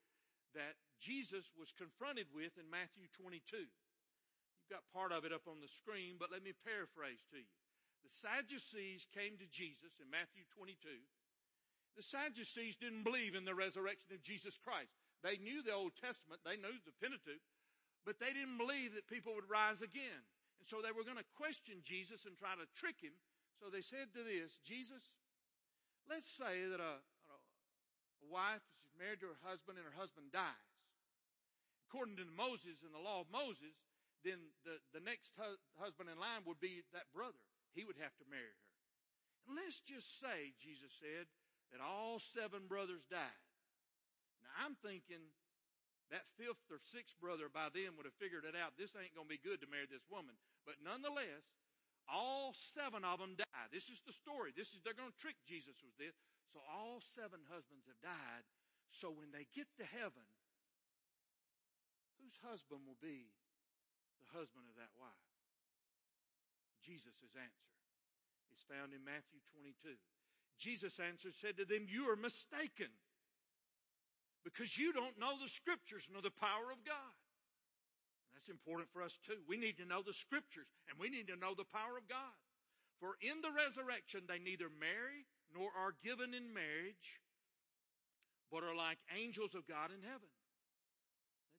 that 0.57 0.75
Jesus 0.97 1.53
was 1.53 1.69
confronted 1.77 2.27
with 2.33 2.57
in 2.57 2.65
Matthew 2.65 3.05
22. 3.13 3.69
You've 4.67 4.83
got 4.83 4.91
part 4.91 5.15
of 5.15 5.23
it 5.23 5.31
up 5.31 5.47
on 5.47 5.63
the 5.63 5.71
screen, 5.71 6.19
but 6.19 6.27
let 6.27 6.43
me 6.43 6.51
paraphrase 6.51 7.23
to 7.31 7.39
you. 7.39 7.55
The 8.03 8.11
Sadducees 8.11 9.07
came 9.15 9.39
to 9.39 9.47
Jesus 9.47 9.95
in 10.03 10.11
Matthew 10.11 10.43
22. 10.59 10.75
The 11.95 12.03
Sadducees 12.03 12.75
didn't 12.75 13.07
believe 13.07 13.31
in 13.31 13.47
the 13.47 13.55
resurrection 13.55 14.11
of 14.11 14.19
Jesus 14.19 14.59
Christ. 14.59 14.91
They 15.23 15.39
knew 15.39 15.63
the 15.63 15.71
Old 15.71 15.95
Testament, 15.95 16.43
they 16.43 16.59
knew 16.59 16.75
the 16.83 16.91
Pentateuch, 16.99 17.39
but 18.03 18.19
they 18.19 18.35
didn't 18.35 18.59
believe 18.59 18.91
that 18.91 19.07
people 19.07 19.31
would 19.39 19.47
rise 19.47 19.79
again. 19.79 20.19
And 20.59 20.67
so 20.67 20.83
they 20.83 20.91
were 20.91 21.07
going 21.07 21.15
to 21.15 21.39
question 21.39 21.79
Jesus 21.87 22.27
and 22.27 22.35
try 22.35 22.51
to 22.59 22.67
trick 22.75 22.99
him. 22.99 23.15
So 23.63 23.71
they 23.71 23.79
said 23.79 24.11
to 24.19 24.21
this, 24.21 24.59
Jesus, 24.67 25.15
let's 26.11 26.27
say 26.27 26.67
that 26.67 26.83
a, 26.83 26.99
a 26.99 28.27
wife 28.27 28.67
is 28.83 28.91
married 28.99 29.23
to 29.23 29.31
her 29.31 29.47
husband 29.47 29.79
and 29.79 29.87
her 29.87 29.95
husband 29.95 30.35
dies. 30.35 30.75
According 31.87 32.19
to 32.19 32.27
Moses 32.27 32.83
and 32.83 32.91
the 32.91 32.99
law 32.99 33.23
of 33.23 33.31
Moses, 33.31 33.86
then 34.25 34.53
the, 34.65 34.81
the 34.93 35.03
next 35.03 35.37
hu- 35.37 35.61
husband 35.77 36.09
in 36.09 36.17
line 36.17 36.45
would 36.45 36.61
be 36.61 36.81
that 36.93 37.09
brother 37.13 37.41
he 37.77 37.85
would 37.85 37.99
have 38.01 38.15
to 38.17 38.25
marry 38.25 38.49
her. 38.49 38.67
And 39.47 39.53
let's 39.55 39.79
just 39.85 40.19
say, 40.19 40.57
Jesus 40.57 40.91
said, 40.97 41.29
that 41.71 41.83
all 41.83 42.17
seven 42.19 42.65
brothers 42.65 43.05
died. 43.07 43.43
Now 44.43 44.65
I'm 44.65 44.75
thinking 44.79 45.21
that 46.09 46.23
fifth 46.39 46.71
or 46.71 46.79
sixth 46.79 47.19
brother 47.19 47.51
by 47.51 47.67
then 47.69 47.99
would 47.99 48.07
have 48.07 48.15
figured 48.15 48.47
it 48.47 48.55
out. 48.55 48.79
This 48.79 48.95
ain't 48.95 49.15
going 49.15 49.27
to 49.27 49.35
be 49.35 49.43
good 49.43 49.59
to 49.61 49.67
marry 49.67 49.87
this 49.87 50.07
woman. 50.07 50.39
But 50.63 50.79
nonetheless, 50.79 51.43
all 52.07 52.55
seven 52.55 53.03
of 53.03 53.19
them 53.19 53.35
died. 53.35 53.69
This 53.75 53.91
is 53.91 53.99
the 54.07 54.15
story. 54.15 54.55
This 54.55 54.71
is, 54.71 54.79
they're 54.79 54.95
going 54.95 55.11
to 55.11 55.19
trick 55.19 55.35
Jesus 55.43 55.75
with 55.83 55.95
this. 55.99 56.15
So 56.55 56.63
all 56.63 57.03
seven 57.03 57.43
husbands 57.51 57.83
have 57.91 57.99
died. 57.99 58.47
So 58.95 59.11
when 59.11 59.35
they 59.35 59.43
get 59.51 59.67
to 59.83 59.85
heaven, 59.85 60.23
whose 62.23 62.39
husband 62.39 62.87
will 62.87 62.99
be 63.03 63.35
the 64.21 64.31
husband 64.33 64.65
of 64.69 64.75
that 64.77 64.93
wife? 64.97 65.27
Jesus' 66.81 67.35
answer 67.35 67.71
is 68.55 68.63
found 68.63 68.95
in 68.95 69.03
Matthew 69.03 69.43
22. 69.51 69.99
Jesus 70.57 70.97
answered, 71.03 71.35
said 71.35 71.57
to 71.57 71.65
them, 71.65 71.85
You 71.85 72.09
are 72.09 72.15
mistaken 72.15 72.89
because 74.47 74.77
you 74.77 74.93
don't 74.93 75.19
know 75.19 75.35
the 75.35 75.51
scriptures 75.51 76.07
nor 76.07 76.21
the 76.21 76.31
power 76.31 76.71
of 76.71 76.79
God. 76.87 77.13
And 78.23 78.31
that's 78.33 78.47
important 78.47 78.89
for 78.89 79.03
us 79.03 79.19
too. 79.19 79.43
We 79.45 79.59
need 79.59 79.77
to 79.77 79.85
know 79.85 80.01
the 80.01 80.15
scriptures 80.15 80.71
and 80.87 80.95
we 80.95 81.11
need 81.11 81.27
to 81.27 81.35
know 81.35 81.53
the 81.53 81.67
power 81.67 81.99
of 81.99 82.07
God. 82.07 82.33
For 83.03 83.19
in 83.21 83.43
the 83.43 83.53
resurrection, 83.53 84.25
they 84.25 84.39
neither 84.39 84.71
marry 84.73 85.27
nor 85.53 85.69
are 85.75 85.93
given 86.01 86.33
in 86.33 86.49
marriage, 86.49 87.21
but 88.49 88.63
are 88.63 88.75
like 88.75 88.97
angels 89.13 89.53
of 89.53 89.67
God 89.67 89.91
in 89.93 90.01
heaven. 90.01 90.31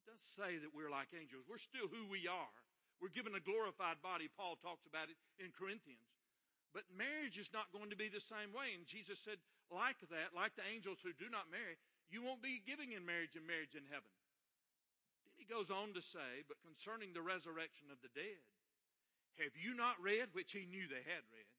It 0.08 0.16
does 0.16 0.24
say 0.24 0.56
that 0.56 0.72
we're 0.72 0.88
like 0.88 1.12
angels. 1.12 1.44
We're 1.44 1.60
still 1.60 1.84
who 1.84 2.08
we 2.08 2.24
are. 2.24 2.56
We're 2.96 3.12
given 3.12 3.36
a 3.36 3.44
glorified 3.44 4.00
body. 4.00 4.32
Paul 4.32 4.56
talks 4.56 4.88
about 4.88 5.12
it 5.12 5.20
in 5.36 5.52
Corinthians. 5.52 6.08
But 6.72 6.88
marriage 6.88 7.36
is 7.36 7.52
not 7.52 7.68
going 7.76 7.92
to 7.92 8.00
be 8.00 8.08
the 8.08 8.24
same 8.24 8.56
way. 8.56 8.72
And 8.72 8.88
Jesus 8.88 9.20
said, 9.20 9.36
like 9.68 10.00
that, 10.08 10.32
like 10.32 10.56
the 10.56 10.64
angels 10.64 11.04
who 11.04 11.12
do 11.12 11.28
not 11.28 11.52
marry, 11.52 11.76
you 12.08 12.24
won't 12.24 12.40
be 12.40 12.64
giving 12.64 12.96
in 12.96 13.04
marriage 13.04 13.36
and 13.36 13.44
marriage 13.44 13.76
in 13.76 13.84
heaven. 13.92 14.08
Then 15.28 15.36
he 15.36 15.44
goes 15.44 15.68
on 15.68 15.92
to 15.92 16.00
say, 16.00 16.40
but 16.48 16.64
concerning 16.64 17.12
the 17.12 17.24
resurrection 17.24 17.92
of 17.92 18.00
the 18.00 18.12
dead, 18.16 18.40
have 19.44 19.52
you 19.60 19.76
not 19.76 20.00
read, 20.00 20.32
which 20.32 20.56
he 20.56 20.64
knew 20.64 20.88
they 20.88 21.04
had 21.04 21.24
read, 21.28 21.52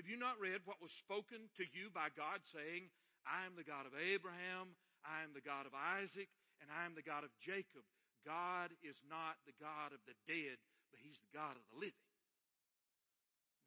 have 0.00 0.08
you 0.08 0.16
not 0.16 0.40
read 0.40 0.64
what 0.64 0.82
was 0.82 0.90
spoken 0.90 1.52
to 1.54 1.64
you 1.70 1.92
by 1.92 2.08
God 2.10 2.42
saying, 2.42 2.90
I 3.22 3.46
am 3.46 3.54
the 3.54 3.68
God 3.68 3.86
of 3.86 3.94
Abraham, 3.94 4.74
I 5.06 5.22
am 5.22 5.30
the 5.36 5.44
God 5.44 5.70
of 5.70 5.76
Isaac, 5.76 6.32
and 6.64 6.72
I 6.72 6.88
am 6.88 6.96
the 6.96 7.04
God 7.04 7.28
of 7.28 7.32
Jacob. 7.36 7.84
God 8.24 8.72
is 8.80 9.04
not 9.04 9.36
the 9.44 9.52
God 9.60 9.92
of 9.92 10.00
the 10.08 10.16
dead, 10.24 10.56
but 10.88 11.04
He's 11.04 11.20
the 11.20 11.36
God 11.36 11.60
of 11.60 11.64
the 11.68 11.76
living. 11.76 12.08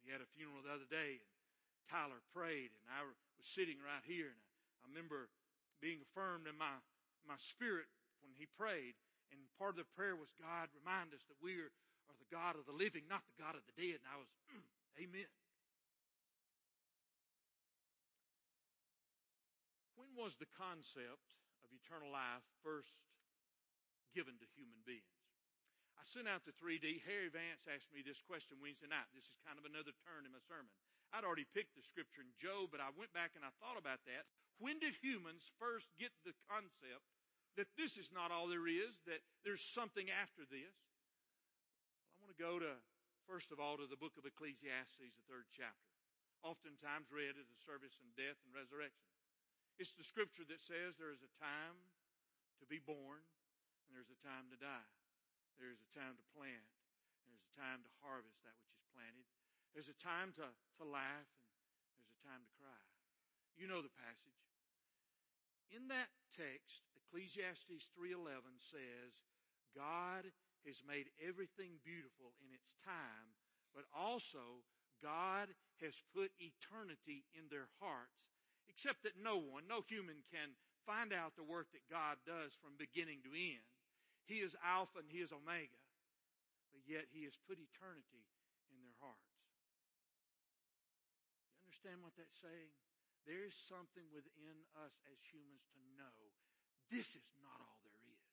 We 0.02 0.10
had 0.10 0.18
a 0.18 0.34
funeral 0.34 0.66
the 0.66 0.74
other 0.74 0.90
day, 0.90 1.22
and 1.22 1.78
Tyler 1.86 2.18
prayed, 2.34 2.74
and 2.74 2.90
I 2.90 3.06
was 3.06 3.14
sitting 3.38 3.78
right 3.78 4.02
here, 4.02 4.34
and 4.34 4.42
I 4.82 4.90
remember 4.90 5.30
being 5.78 6.02
affirmed 6.02 6.50
in 6.50 6.58
my, 6.58 6.74
my 7.22 7.38
spirit 7.38 7.86
when 8.22 8.34
he 8.34 8.50
prayed. 8.58 8.98
And 9.30 9.38
part 9.60 9.78
of 9.78 9.84
the 9.84 9.94
prayer 9.94 10.18
was, 10.18 10.34
God, 10.34 10.72
remind 10.74 11.14
us 11.14 11.22
that 11.30 11.38
we 11.38 11.60
are, 11.62 11.70
are 12.10 12.18
the 12.18 12.30
God 12.32 12.58
of 12.58 12.66
the 12.66 12.74
living, 12.74 13.06
not 13.06 13.22
the 13.28 13.38
God 13.38 13.54
of 13.54 13.62
the 13.68 13.76
dead. 13.78 14.02
And 14.02 14.08
I 14.10 14.18
was, 14.18 14.30
mm, 14.50 14.66
amen. 14.98 15.30
When 19.94 20.10
was 20.18 20.34
the 20.40 20.50
concept 20.56 21.37
of 21.68 21.76
eternal 21.76 22.08
life 22.08 22.42
first 22.64 22.96
given 24.16 24.40
to 24.40 24.48
human 24.56 24.80
beings? 24.88 25.20
I 26.00 26.06
sent 26.06 26.30
out 26.30 26.48
the 26.48 26.56
3D. 26.56 27.04
Harry 27.04 27.28
Vance 27.28 27.68
asked 27.68 27.92
me 27.92 28.00
this 28.00 28.22
question 28.24 28.56
Wednesday 28.62 28.88
night. 28.88 29.10
This 29.12 29.28
is 29.28 29.44
kind 29.44 29.60
of 29.60 29.68
another 29.68 29.92
turn 30.06 30.24
in 30.24 30.32
my 30.32 30.40
sermon. 30.40 30.70
I'd 31.10 31.26
already 31.26 31.48
picked 31.48 31.74
the 31.74 31.84
scripture 31.84 32.22
in 32.22 32.30
Job, 32.38 32.70
but 32.70 32.80
I 32.80 32.94
went 32.94 33.10
back 33.12 33.34
and 33.34 33.42
I 33.42 33.52
thought 33.58 33.80
about 33.80 34.04
that. 34.06 34.28
When 34.62 34.78
did 34.78 34.94
humans 35.00 35.44
first 35.58 35.90
get 35.98 36.14
the 36.22 36.36
concept 36.46 37.04
that 37.58 37.74
this 37.74 37.98
is 37.98 38.14
not 38.14 38.30
all 38.30 38.46
there 38.46 38.70
is, 38.70 39.02
that 39.10 39.24
there's 39.42 39.64
something 39.64 40.06
after 40.12 40.46
this? 40.46 40.74
Well, 42.06 42.14
I 42.14 42.16
want 42.22 42.32
to 42.36 42.38
go 42.38 42.54
to, 42.62 42.78
first 43.26 43.50
of 43.50 43.58
all, 43.58 43.74
to 43.80 43.90
the 43.90 43.98
book 43.98 44.14
of 44.14 44.22
Ecclesiastes, 44.22 45.02
the 45.02 45.26
third 45.26 45.50
chapter, 45.50 45.90
oftentimes 46.46 47.10
read 47.10 47.34
at 47.34 47.48
the 47.50 47.60
service 47.66 47.98
and 47.98 48.10
death 48.14 48.38
and 48.46 48.54
resurrection. 48.54 49.10
It's 49.78 49.94
the 49.94 50.02
scripture 50.02 50.42
that 50.50 50.58
says 50.58 50.98
there 50.98 51.14
is 51.14 51.22
a 51.22 51.32
time 51.38 51.78
to 52.58 52.66
be 52.66 52.82
born 52.82 53.22
and 53.86 53.90
there's 53.94 54.10
a 54.10 54.20
time 54.26 54.50
to 54.50 54.58
die. 54.58 54.90
There's 55.54 55.78
a 55.78 55.90
time 55.94 56.18
to 56.18 56.24
plant. 56.34 56.66
There's 57.22 57.46
a 57.46 57.54
time 57.54 57.86
to 57.86 57.90
harvest 58.02 58.42
that 58.42 58.58
which 58.58 58.74
is 58.74 58.86
planted. 58.90 59.26
There's 59.72 59.90
a 59.90 59.98
time 60.02 60.34
to, 60.42 60.50
to 60.50 60.84
laugh 60.84 61.30
and 61.86 61.94
there's 61.94 62.10
a 62.10 62.22
time 62.26 62.42
to 62.42 62.50
cry. 62.58 62.82
You 63.54 63.70
know 63.70 63.78
the 63.78 63.94
passage. 63.94 64.42
In 65.70 65.86
that 65.94 66.10
text, 66.34 66.86
Ecclesiastes 66.94 67.90
3:11 67.94 68.58
says, 68.58 69.14
God 69.74 70.26
has 70.66 70.82
made 70.82 71.10
everything 71.22 71.78
beautiful 71.86 72.34
in 72.42 72.50
its 72.50 72.74
time, 72.82 73.34
but 73.74 73.86
also 73.94 74.64
God 75.02 75.54
has 75.78 75.94
put 76.14 76.34
eternity 76.42 77.26
in 77.34 77.46
their 77.50 77.70
hearts, 77.78 78.37
except 78.78 79.02
that 79.02 79.18
no 79.18 79.34
one, 79.34 79.66
no 79.66 79.82
human 79.82 80.22
can 80.30 80.54
find 80.86 81.10
out 81.10 81.34
the 81.34 81.42
work 81.42 81.66
that 81.74 81.90
God 81.90 82.14
does 82.22 82.54
from 82.62 82.78
beginning 82.78 83.26
to 83.26 83.34
end. 83.34 83.66
He 84.22 84.38
is 84.38 84.54
Alpha 84.62 85.02
and 85.02 85.10
He 85.10 85.18
is 85.18 85.34
Omega. 85.34 85.82
But 86.70 86.86
yet 86.86 87.10
He 87.10 87.26
has 87.26 87.34
put 87.42 87.58
eternity 87.58 88.22
in 88.70 88.78
their 88.78 88.94
hearts. 89.02 89.34
You 91.58 91.66
understand 91.66 92.06
what 92.06 92.14
that's 92.14 92.38
saying? 92.38 92.70
There 93.26 93.42
is 93.42 93.58
something 93.58 94.06
within 94.14 94.62
us 94.78 94.94
as 95.10 95.18
humans 95.26 95.66
to 95.74 95.82
know 95.98 96.14
this 96.86 97.18
is 97.18 97.26
not 97.42 97.58
all 97.58 97.82
there 97.82 98.04
is. 98.14 98.30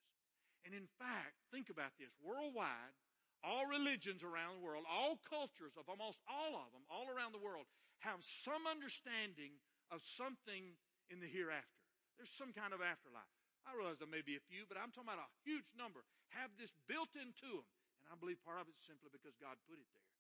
And 0.62 0.78
in 0.78 0.86
fact, 1.02 1.42
think 1.50 1.74
about 1.74 1.98
this. 1.98 2.14
Worldwide, 2.22 2.94
all 3.42 3.66
religions 3.66 4.22
around 4.22 4.62
the 4.62 4.66
world, 4.66 4.86
all 4.86 5.18
cultures 5.26 5.74
of 5.74 5.90
almost 5.90 6.22
all 6.30 6.54
of 6.54 6.70
them, 6.70 6.86
all 6.86 7.10
around 7.10 7.34
the 7.34 7.42
world, 7.42 7.66
have 8.06 8.22
some 8.22 8.70
understanding 8.70 9.58
of 9.94 10.02
something 10.02 10.78
in 11.10 11.22
the 11.22 11.30
hereafter. 11.30 11.82
There's 12.18 12.32
some 12.32 12.56
kind 12.56 12.72
of 12.72 12.82
afterlife. 12.82 13.36
I 13.66 13.74
realize 13.74 13.98
there 13.98 14.10
may 14.10 14.22
be 14.22 14.38
a 14.38 14.46
few, 14.46 14.70
but 14.70 14.78
I'm 14.78 14.94
talking 14.94 15.10
about 15.10 15.26
a 15.26 15.32
huge 15.42 15.68
number 15.74 16.06
have 16.34 16.52
this 16.60 16.74
built 16.86 17.14
into 17.16 17.50
them. 17.62 17.68
And 18.06 18.14
I 18.14 18.18
believe 18.20 18.42
part 18.46 18.62
of 18.62 18.70
it's 18.70 18.86
simply 18.86 19.10
because 19.10 19.34
God 19.40 19.58
put 19.66 19.82
it 19.82 19.90
there. 19.96 20.12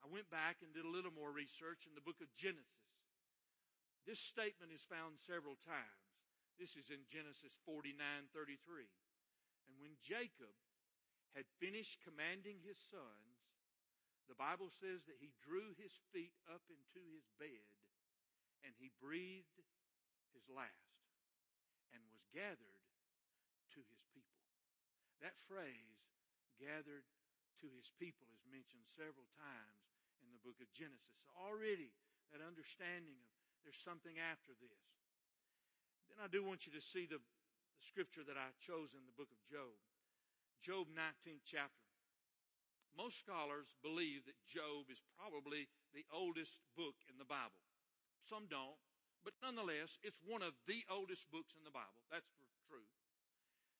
I 0.00 0.08
went 0.08 0.28
back 0.28 0.60
and 0.60 0.72
did 0.72 0.84
a 0.84 0.92
little 0.92 1.12
more 1.12 1.32
research 1.32 1.88
in 1.88 1.96
the 1.96 2.04
book 2.04 2.20
of 2.20 2.28
Genesis. 2.36 2.92
This 4.04 4.20
statement 4.20 4.68
is 4.72 4.84
found 4.84 5.16
several 5.16 5.56
times. 5.64 6.04
This 6.60 6.76
is 6.76 6.92
in 6.92 7.08
Genesis 7.08 7.56
49 7.64 7.96
33. 7.96 8.84
And 9.64 9.74
when 9.80 9.96
Jacob 10.04 10.52
had 11.32 11.48
finished 11.56 12.04
commanding 12.04 12.60
his 12.60 12.76
sons, 12.76 13.32
the 14.28 14.36
Bible 14.36 14.68
says 14.68 15.04
that 15.08 15.20
he 15.20 15.32
drew 15.40 15.72
his 15.76 15.92
feet 16.12 16.36
up 16.48 16.64
into 16.68 17.00
his 17.12 17.24
bed 17.40 17.64
and 18.64 18.72
he 18.80 18.90
breathed 18.98 19.60
his 20.32 20.48
last 20.50 20.98
and 21.92 22.02
was 22.10 22.24
gathered 22.34 22.82
to 23.76 23.80
his 23.92 24.02
people. 24.10 24.42
That 25.22 25.38
phrase, 25.46 26.00
gathered 26.58 27.06
to 27.62 27.68
his 27.70 27.92
people, 28.00 28.26
is 28.34 28.44
mentioned 28.50 28.84
several 28.96 29.28
times 29.36 29.84
in 30.24 30.32
the 30.34 30.42
book 30.42 30.58
of 30.58 30.72
Genesis. 30.74 31.22
Already 31.38 31.94
that 32.32 32.42
understanding 32.42 33.20
of 33.20 33.34
there's 33.64 33.80
something 33.80 34.20
after 34.20 34.52
this. 34.60 34.84
Then 36.12 36.20
I 36.20 36.28
do 36.28 36.44
want 36.44 36.68
you 36.68 36.72
to 36.76 36.84
see 36.84 37.08
the, 37.08 37.16
the 37.16 37.84
scripture 37.88 38.20
that 38.28 38.36
I 38.36 38.52
chose 38.60 38.92
in 38.92 39.08
the 39.08 39.16
book 39.16 39.32
of 39.32 39.40
Job. 39.48 39.72
Job 40.60 40.92
19th 40.92 41.48
chapter. 41.48 41.88
Most 42.92 43.18
scholars 43.18 43.72
believe 43.80 44.28
that 44.28 44.38
Job 44.46 44.92
is 44.92 45.00
probably 45.16 45.66
the 45.96 46.04
oldest 46.12 46.60
book 46.76 46.94
in 47.08 47.16
the 47.16 47.26
Bible. 47.26 47.63
Some 48.28 48.48
don't. 48.48 48.80
But 49.24 49.40
nonetheless, 49.40 49.96
it's 50.04 50.20
one 50.20 50.44
of 50.44 50.52
the 50.68 50.84
oldest 50.92 51.28
books 51.32 51.56
in 51.56 51.64
the 51.64 51.72
Bible. 51.72 52.04
That's 52.12 52.28
for 52.36 52.44
true. 52.68 52.88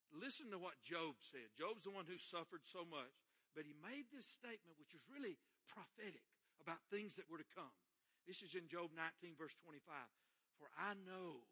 Listen 0.08 0.48
to 0.54 0.60
what 0.60 0.80
Job 0.80 1.20
said. 1.20 1.52
Job's 1.52 1.84
the 1.84 1.92
one 1.92 2.08
who 2.08 2.16
suffered 2.16 2.64
so 2.64 2.86
much, 2.88 3.12
but 3.52 3.68
he 3.68 3.76
made 3.84 4.08
this 4.08 4.24
statement 4.24 4.80
which 4.80 4.96
is 4.96 5.04
really 5.10 5.36
prophetic 5.68 6.24
about 6.62 6.80
things 6.88 7.20
that 7.20 7.28
were 7.28 7.42
to 7.42 7.52
come. 7.52 7.76
This 8.24 8.40
is 8.40 8.56
in 8.56 8.72
Job 8.72 8.94
19 8.96 9.36
verse 9.36 9.52
25. 9.60 9.84
For 10.56 10.72
I 10.80 10.96
know, 11.04 11.44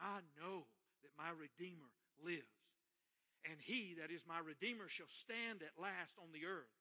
I 0.00 0.24
know 0.40 0.64
that 1.04 1.18
my 1.20 1.28
Redeemer 1.34 1.92
lives. 2.22 2.56
And 3.44 3.60
he, 3.60 3.94
that 4.00 4.10
is 4.10 4.24
my 4.24 4.40
Redeemer, 4.40 4.88
shall 4.88 5.10
stand 5.10 5.60
at 5.60 5.76
last 5.76 6.16
on 6.16 6.32
the 6.32 6.48
earth. 6.48 6.72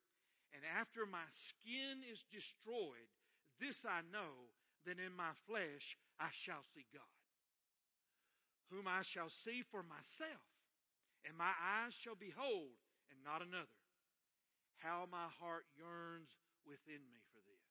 And 0.55 0.63
after 0.63 1.05
my 1.05 1.27
skin 1.29 2.01
is 2.07 2.23
destroyed, 2.23 3.11
this 3.59 3.85
I 3.85 4.01
know, 4.09 4.53
that 4.85 4.99
in 4.99 5.15
my 5.15 5.33
flesh 5.47 5.97
I 6.19 6.29
shall 6.33 6.63
see 6.75 6.85
God, 6.93 7.17
whom 8.69 8.87
I 8.87 9.01
shall 9.01 9.29
see 9.29 9.63
for 9.63 9.81
myself, 9.81 10.45
and 11.25 11.37
my 11.37 11.55
eyes 11.57 11.95
shall 11.95 12.15
behold, 12.15 12.77
and 13.09 13.19
not 13.23 13.41
another. 13.41 13.79
How 14.83 15.09
my 15.09 15.31
heart 15.41 15.65
yearns 15.73 16.37
within 16.61 17.01
me 17.09 17.25
for 17.33 17.41
this. 17.41 17.65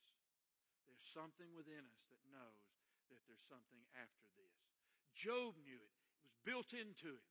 There's 0.90 1.06
something 1.14 1.54
within 1.54 1.86
us 1.86 2.02
that 2.10 2.24
knows 2.26 2.66
that 3.14 3.22
there's 3.30 3.46
something 3.46 3.84
after 3.94 4.26
this. 4.34 4.56
Job 5.14 5.54
knew 5.62 5.78
it. 5.78 5.94
It 6.18 6.26
was 6.26 6.36
built 6.42 6.74
into 6.74 7.14
him. 7.14 7.30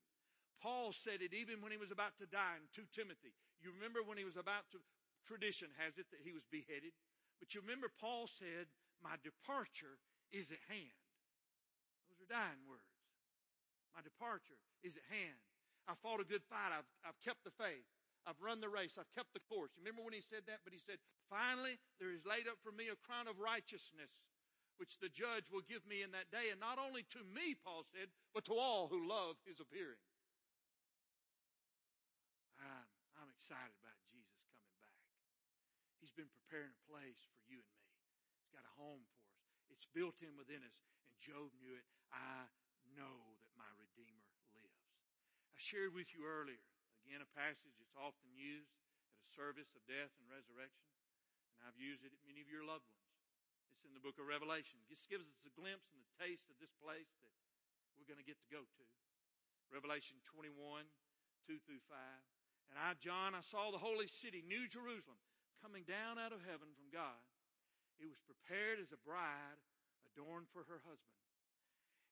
Paul 0.64 0.96
said 0.96 1.20
it 1.20 1.36
even 1.36 1.60
when 1.60 1.76
he 1.76 1.82
was 1.82 1.92
about 1.92 2.16
to 2.18 2.26
die 2.26 2.58
in 2.58 2.72
2 2.72 2.88
Timothy. 2.96 3.36
You 3.60 3.76
remember 3.76 4.02
when 4.02 4.18
he 4.18 4.24
was 4.24 4.40
about 4.40 4.72
to, 4.72 4.80
tradition 5.28 5.70
has 5.76 6.00
it 6.00 6.08
that 6.10 6.24
he 6.24 6.32
was 6.32 6.48
beheaded. 6.48 6.96
But 7.38 7.52
you 7.52 7.60
remember 7.60 7.92
Paul 7.92 8.32
said, 8.32 8.72
my 9.04 9.16
departure 9.24 9.98
is 10.32 10.52
at 10.52 10.62
hand. 10.68 11.00
Those 12.12 12.24
are 12.24 12.32
dying 12.32 12.62
words. 12.68 12.86
My 13.96 14.04
departure 14.04 14.60
is 14.84 15.00
at 15.00 15.08
hand. 15.08 15.40
I 15.88 15.96
fought 15.96 16.20
a 16.20 16.28
good 16.28 16.44
fight. 16.46 16.74
I've, 16.74 16.90
I've 17.06 17.20
kept 17.22 17.46
the 17.48 17.54
faith. 17.56 17.86
I've 18.26 18.42
run 18.42 18.58
the 18.58 18.74
race. 18.74 18.98
I've 18.98 19.14
kept 19.14 19.38
the 19.38 19.46
course. 19.46 19.78
You 19.78 19.86
remember 19.86 20.02
when 20.02 20.18
he 20.18 20.26
said 20.26 20.50
that? 20.50 20.66
But 20.66 20.74
he 20.74 20.82
said, 20.82 20.98
finally, 21.30 21.78
there 22.02 22.10
is 22.10 22.26
laid 22.26 22.50
up 22.50 22.58
for 22.66 22.74
me 22.74 22.90
a 22.90 22.98
crown 22.98 23.30
of 23.30 23.38
righteousness, 23.38 24.10
which 24.82 24.98
the 24.98 25.14
judge 25.14 25.54
will 25.54 25.64
give 25.64 25.86
me 25.86 26.02
in 26.02 26.10
that 26.18 26.34
day. 26.34 26.50
And 26.50 26.58
not 26.58 26.82
only 26.82 27.06
to 27.14 27.22
me, 27.22 27.54
Paul 27.54 27.86
said, 27.86 28.10
but 28.34 28.44
to 28.50 28.58
all 28.58 28.90
who 28.90 29.06
love 29.06 29.38
his 29.46 29.62
appearing. 29.62 30.02
I'm, 32.58 32.90
I'm 33.22 33.30
excited 33.30 33.78
about 33.78 33.96
Jesus 34.10 34.42
coming 34.50 34.74
back. 34.82 34.98
He's 36.02 36.12
been 36.18 36.34
preparing 36.34 36.74
a 36.74 36.82
place 36.90 37.22
for 37.30 37.46
you 37.46 37.62
and 37.62 37.78
me 37.78 37.94
got 38.50 38.66
a 38.66 38.74
home 38.82 39.06
for 39.14 39.22
us. 39.38 39.46
It's 39.70 39.85
built 39.96 40.20
in 40.20 40.36
within 40.36 40.60
us. 40.60 40.76
And 41.08 41.16
Job 41.24 41.56
knew 41.64 41.72
it. 41.72 41.88
I 42.12 42.52
know 42.92 43.40
that 43.40 43.56
my 43.56 43.72
Redeemer 43.80 44.28
lives. 44.52 44.84
I 45.56 45.58
shared 45.58 45.96
with 45.96 46.12
you 46.12 46.28
earlier, 46.28 46.60
again, 47.08 47.24
a 47.24 47.32
passage 47.32 47.80
that's 47.80 47.96
often 47.96 48.36
used 48.36 48.76
at 48.76 49.24
a 49.24 49.32
service 49.32 49.72
of 49.72 49.82
death 49.88 50.12
and 50.20 50.28
resurrection. 50.28 50.92
And 51.56 51.72
I've 51.72 51.80
used 51.80 52.04
it 52.04 52.12
at 52.12 52.28
many 52.28 52.44
of 52.44 52.52
your 52.52 52.68
loved 52.68 52.84
ones. 52.92 53.16
It's 53.72 53.88
in 53.88 53.96
the 53.96 54.04
book 54.04 54.20
of 54.20 54.28
Revelation. 54.28 54.84
It 54.84 54.92
just 54.92 55.08
gives 55.08 55.24
us 55.32 55.48
a 55.48 55.56
glimpse 55.56 55.96
and 55.96 56.04
a 56.04 56.10
taste 56.20 56.52
of 56.52 56.60
this 56.60 56.76
place 56.84 57.16
that 57.24 57.32
we're 57.96 58.08
going 58.12 58.20
to 58.20 58.28
get 58.28 58.38
to 58.44 58.52
go 58.52 58.68
to. 58.68 58.86
Revelation 59.72 60.20
21, 60.28 60.52
2 61.48 61.56
through 61.64 61.82
5. 61.88 61.96
And 62.70 62.76
I, 62.76 63.00
John, 63.00 63.32
I 63.32 63.42
saw 63.42 63.72
the 63.72 63.80
holy 63.80 64.12
city, 64.12 64.44
New 64.44 64.68
Jerusalem, 64.68 65.18
coming 65.64 65.88
down 65.88 66.20
out 66.20 66.36
of 66.36 66.44
heaven 66.44 66.68
from 66.76 66.92
God 66.92 67.24
it 68.00 68.08
was 68.12 68.20
prepared 68.28 68.84
as 68.84 68.92
a 68.92 69.00
bride 69.00 69.60
adorned 70.16 70.48
for 70.56 70.64
her 70.72 70.80
husband. 70.88 71.20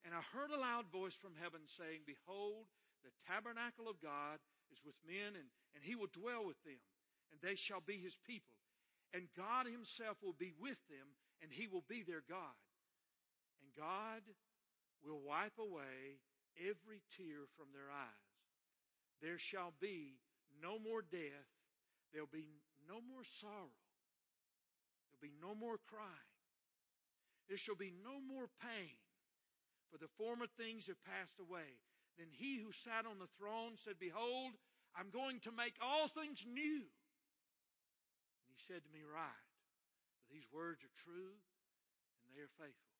And 0.04 0.12
I 0.12 0.20
heard 0.36 0.52
a 0.52 0.60
loud 0.60 0.92
voice 0.92 1.16
from 1.16 1.40
heaven 1.40 1.64
saying, 1.80 2.04
Behold, 2.04 2.68
the 3.08 3.16
tabernacle 3.24 3.88
of 3.88 4.04
God 4.04 4.44
is 4.68 4.84
with 4.84 5.00
men, 5.08 5.40
and, 5.40 5.48
and 5.76 5.82
he 5.82 5.96
will 5.96 6.12
dwell 6.12 6.44
with 6.44 6.60
them, 6.68 6.84
and 7.32 7.40
they 7.40 7.56
shall 7.56 7.80
be 7.80 7.96
his 7.96 8.20
people. 8.28 8.60
And 9.16 9.32
God 9.40 9.72
himself 9.72 10.20
will 10.20 10.36
be 10.36 10.52
with 10.60 10.80
them, 10.92 11.08
and 11.40 11.52
he 11.52 11.72
will 11.72 11.88
be 11.88 12.04
their 12.04 12.24
God. 12.28 12.60
And 13.64 13.72
God 13.80 14.28
will 15.06 15.24
wipe 15.24 15.56
away 15.56 16.20
every 16.60 17.00
tear 17.16 17.48
from 17.56 17.72
their 17.72 17.88
eyes. 17.88 18.32
There 19.22 19.40
shall 19.40 19.72
be 19.80 20.20
no 20.60 20.80
more 20.80 21.02
death. 21.02 21.48
There'll 22.12 22.28
be 22.28 22.60
no 22.88 23.00
more 23.00 23.24
sorrow. 23.24 23.72
There'll 25.08 25.24
be 25.24 25.36
no 25.40 25.56
more 25.56 25.80
crying. 25.88 26.33
There 27.48 27.58
shall 27.58 27.76
be 27.76 27.92
no 28.04 28.20
more 28.24 28.48
pain, 28.62 28.98
for 29.92 29.98
the 29.98 30.12
former 30.18 30.48
things 30.48 30.88
have 30.88 31.02
passed 31.04 31.40
away. 31.40 31.82
Then 32.18 32.32
he 32.32 32.58
who 32.58 32.72
sat 32.72 33.06
on 33.06 33.20
the 33.20 33.32
throne 33.38 33.76
said, 33.76 34.00
Behold, 34.00 34.54
I'm 34.96 35.10
going 35.10 35.42
to 35.44 35.52
make 35.52 35.76
all 35.82 36.08
things 36.08 36.46
new. 36.46 36.86
And 38.46 38.50
he 38.54 38.60
said 38.62 38.86
to 38.86 38.94
me, 38.94 39.02
Write, 39.02 39.50
these 40.32 40.46
words 40.54 40.86
are 40.86 40.96
true 41.04 41.34
and 42.26 42.30
they 42.34 42.46
are 42.46 42.58
faithful. 42.58 42.94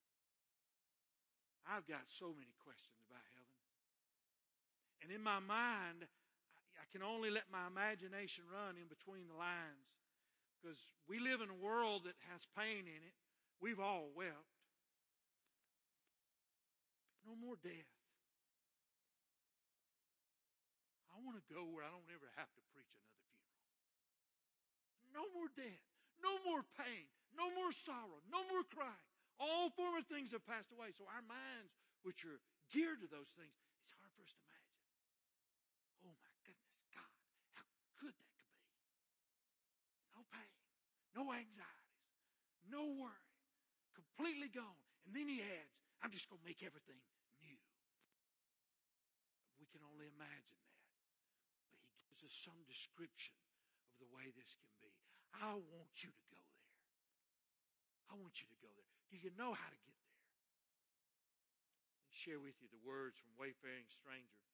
I've 1.64 1.88
got 1.88 2.12
so 2.12 2.36
many 2.36 2.52
questions 2.60 3.00
about 3.08 3.24
heaven. 3.32 3.58
And 5.00 5.10
in 5.12 5.24
my 5.24 5.40
mind, 5.40 6.04
I 6.76 6.86
can 6.92 7.04
only 7.04 7.32
let 7.32 7.48
my 7.52 7.68
imagination 7.68 8.44
run 8.52 8.76
in 8.76 8.92
between 8.92 9.32
the 9.32 9.40
lines 9.40 9.94
because 10.60 10.80
we 11.08 11.20
live 11.20 11.40
in 11.40 11.52
a 11.52 11.64
world 11.64 12.04
that 12.06 12.20
has 12.32 12.48
pain 12.56 12.88
in 12.88 13.02
it. 13.04 13.18
We've 13.62 13.80
all 13.80 14.10
wept. 14.16 14.50
No 17.26 17.36
more 17.36 17.56
death. 17.64 17.92
I 21.14 21.22
want 21.24 21.40
to 21.40 21.46
go 21.48 21.64
where 21.72 21.86
I 21.86 21.92
don't 21.94 22.10
ever 22.12 22.28
have 22.36 22.52
to 22.52 22.62
preach 22.76 22.92
another 22.92 23.24
funeral. 23.30 23.64
No 25.16 25.24
more 25.32 25.48
death. 25.56 25.86
No 26.20 26.42
more 26.44 26.66
pain. 26.76 27.08
No 27.32 27.50
more 27.56 27.72
sorrow. 27.72 28.20
No 28.28 28.44
more 28.52 28.68
crying. 28.68 29.08
All 29.40 29.72
former 29.74 30.04
things 30.04 30.36
have 30.36 30.46
passed 30.46 30.72
away. 30.76 30.92
So 30.94 31.08
our 31.08 31.24
minds, 31.24 31.72
which 32.04 32.28
are 32.28 32.40
geared 32.74 33.00
to 33.02 33.10
those 33.10 33.32
things, 33.34 33.56
it's 33.84 33.96
hard 33.96 34.12
for 34.16 34.24
us 34.24 34.34
to 34.36 34.42
imagine. 34.44 34.64
Oh 36.04 36.16
my 36.20 36.34
goodness, 36.44 36.84
God, 36.92 37.14
how 37.56 37.64
good 38.00 38.16
that 38.20 38.36
could 38.36 38.52
be. 38.60 38.68
No 40.12 40.28
pain, 40.28 40.52
no 41.16 41.32
anxieties, 41.32 42.04
no 42.68 42.84
worry, 43.00 43.23
completely 44.14 44.54
gone. 44.54 44.78
And 45.10 45.18
then 45.18 45.26
he 45.26 45.42
adds, 45.42 45.74
I'm 46.06 46.14
just 46.14 46.30
going 46.30 46.40
to 46.40 46.48
make 46.48 46.62
everything 46.62 47.02
new. 47.42 47.60
We 49.58 49.66
can 49.74 49.82
only 49.90 50.06
imagine 50.06 50.60
that. 50.70 50.86
But 51.74 51.82
he 51.82 51.90
gives 52.14 52.22
us 52.22 52.36
some 52.38 52.58
description 52.70 53.34
of 53.90 53.96
the 54.06 54.10
way 54.14 54.30
this 54.38 54.54
can 54.54 54.70
be. 54.78 54.94
I 55.42 55.58
want 55.58 55.94
you 56.06 56.14
to 56.14 56.26
go 56.30 56.38
there. 56.38 56.70
I 58.12 58.14
want 58.22 58.38
you 58.38 58.48
to 58.48 58.60
go 58.62 58.70
there. 58.78 58.94
Do 59.10 59.18
you 59.18 59.34
know 59.34 59.58
how 59.58 59.70
to 59.74 59.80
get 59.82 59.98
there? 60.06 60.22
Let 61.98 62.06
me 62.06 62.14
share 62.14 62.38
with 62.38 62.54
you 62.62 62.70
the 62.70 62.86
words 62.86 63.18
from 63.18 63.34
Wayfaring 63.42 63.90
Stranger. 63.90 64.46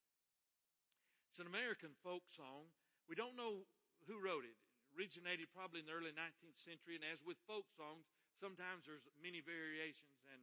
It's 1.28 1.44
an 1.44 1.52
American 1.52 1.92
folk 2.00 2.24
song. 2.32 2.72
We 3.12 3.20
don't 3.20 3.36
know 3.36 3.68
who 4.08 4.22
wrote 4.24 4.48
it. 4.48 4.56
It 4.56 4.96
originated 4.96 5.52
probably 5.52 5.84
in 5.84 5.88
the 5.90 5.98
early 5.98 6.16
19th 6.16 6.58
century, 6.58 6.96
and 6.96 7.06
as 7.06 7.22
with 7.22 7.38
folk 7.44 7.68
songs, 7.76 8.08
sometimes 8.40 8.88
there's 8.88 9.04
many 9.20 9.44
variations, 9.44 10.24
and 10.32 10.40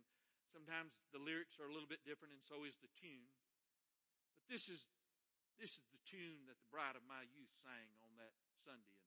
sometimes 0.53 0.93
the 1.17 1.19
lyrics 1.19 1.57
are 1.57 1.67
a 1.67 1.73
little 1.73 1.88
bit 1.88 2.05
different, 2.05 2.37
and 2.37 2.45
so 2.45 2.69
is 2.69 2.76
the 2.85 2.93
tune. 3.00 3.33
But 4.37 4.45
this 4.53 4.69
is 4.69 4.85
this 5.57 5.81
is 5.81 5.88
the 5.88 6.05
tune 6.05 6.45
that 6.53 6.61
the 6.61 6.69
bride 6.69 7.00
of 7.00 7.05
my 7.09 7.25
youth 7.33 7.49
sang 7.65 7.88
on 8.05 8.12
that 8.21 8.37
Sunday 8.61 9.00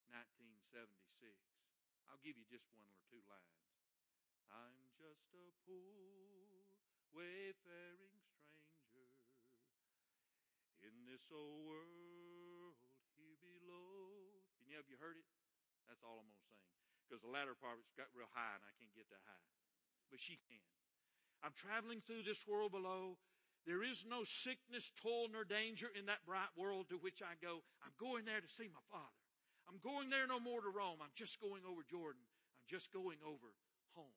in 0.00 0.08
1976. 0.08 1.28
I'll 2.08 2.24
give 2.24 2.40
you 2.40 2.48
just 2.48 2.64
one 2.72 2.88
or 2.88 2.96
two 3.12 3.20
lines. 3.28 3.60
I'm 4.48 4.88
just 4.96 5.28
a 5.36 5.52
poor 5.68 6.80
wayfaring 7.12 8.16
stranger 8.88 9.44
in 10.88 11.04
this 11.04 11.28
old 11.28 11.68
world 11.68 12.80
here 13.20 13.36
below. 13.44 14.40
Can 14.56 14.72
you 14.72 14.80
have 14.80 14.88
you 14.88 14.96
heard 14.96 15.20
it? 15.20 15.28
That's 15.84 16.00
all 16.00 16.16
I'm 16.16 16.24
gonna 16.32 16.48
sing 16.48 16.81
because 17.12 17.28
the 17.28 17.28
latter 17.28 17.52
part 17.52 17.76
got 17.92 18.08
real 18.16 18.32
high 18.32 18.56
and 18.56 18.64
I 18.64 18.72
can't 18.80 18.96
get 18.96 19.04
that 19.12 19.20
high, 19.28 19.44
but 20.08 20.16
she 20.16 20.40
can. 20.48 20.64
I'm 21.44 21.52
traveling 21.52 22.00
through 22.00 22.24
this 22.24 22.48
world 22.48 22.72
below. 22.72 23.20
There 23.68 23.84
is 23.84 24.08
no 24.08 24.24
sickness, 24.24 24.88
toil, 24.96 25.28
nor 25.28 25.44
danger 25.44 25.92
in 25.92 26.08
that 26.08 26.24
bright 26.24 26.48
world 26.56 26.88
to 26.88 26.96
which 26.96 27.20
I 27.20 27.36
go. 27.36 27.60
I'm 27.84 27.92
going 28.00 28.24
there 28.24 28.40
to 28.40 28.48
see 28.48 28.72
my 28.72 28.80
Father. 28.88 29.20
I'm 29.68 29.76
going 29.84 30.08
there 30.08 30.24
no 30.24 30.40
more 30.40 30.64
to 30.64 30.72
roam. 30.72 31.04
I'm 31.04 31.12
just 31.12 31.36
going 31.36 31.68
over 31.68 31.84
Jordan. 31.84 32.24
I'm 32.56 32.64
just 32.64 32.88
going 32.96 33.20
over 33.20 33.52
home. 33.92 34.16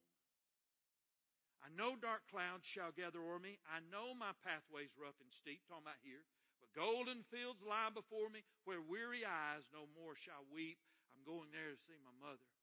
I 1.59 1.67
know 1.75 1.99
dark 1.99 2.23
clouds 2.31 2.63
shall 2.63 2.95
gather 2.95 3.19
o'er 3.19 3.43
me. 3.43 3.59
I 3.67 3.83
know 3.91 4.15
my 4.15 4.31
pathway's 4.39 4.95
rough 4.95 5.19
and 5.19 5.35
steep. 5.35 5.67
Talking 5.67 5.83
about 5.83 5.99
here. 5.99 6.23
But 6.63 6.71
golden 6.71 7.27
fields 7.27 7.59
lie 7.59 7.91
before 7.91 8.31
me 8.31 8.47
where 8.63 8.79
weary 8.79 9.27
eyes 9.27 9.67
no 9.75 9.83
more 9.99 10.15
shall 10.15 10.47
weep. 10.47 10.79
I'm 11.11 11.27
going 11.27 11.51
there 11.51 11.75
to 11.75 11.83
see 11.83 11.99
my 11.99 12.15
mother. 12.23 12.54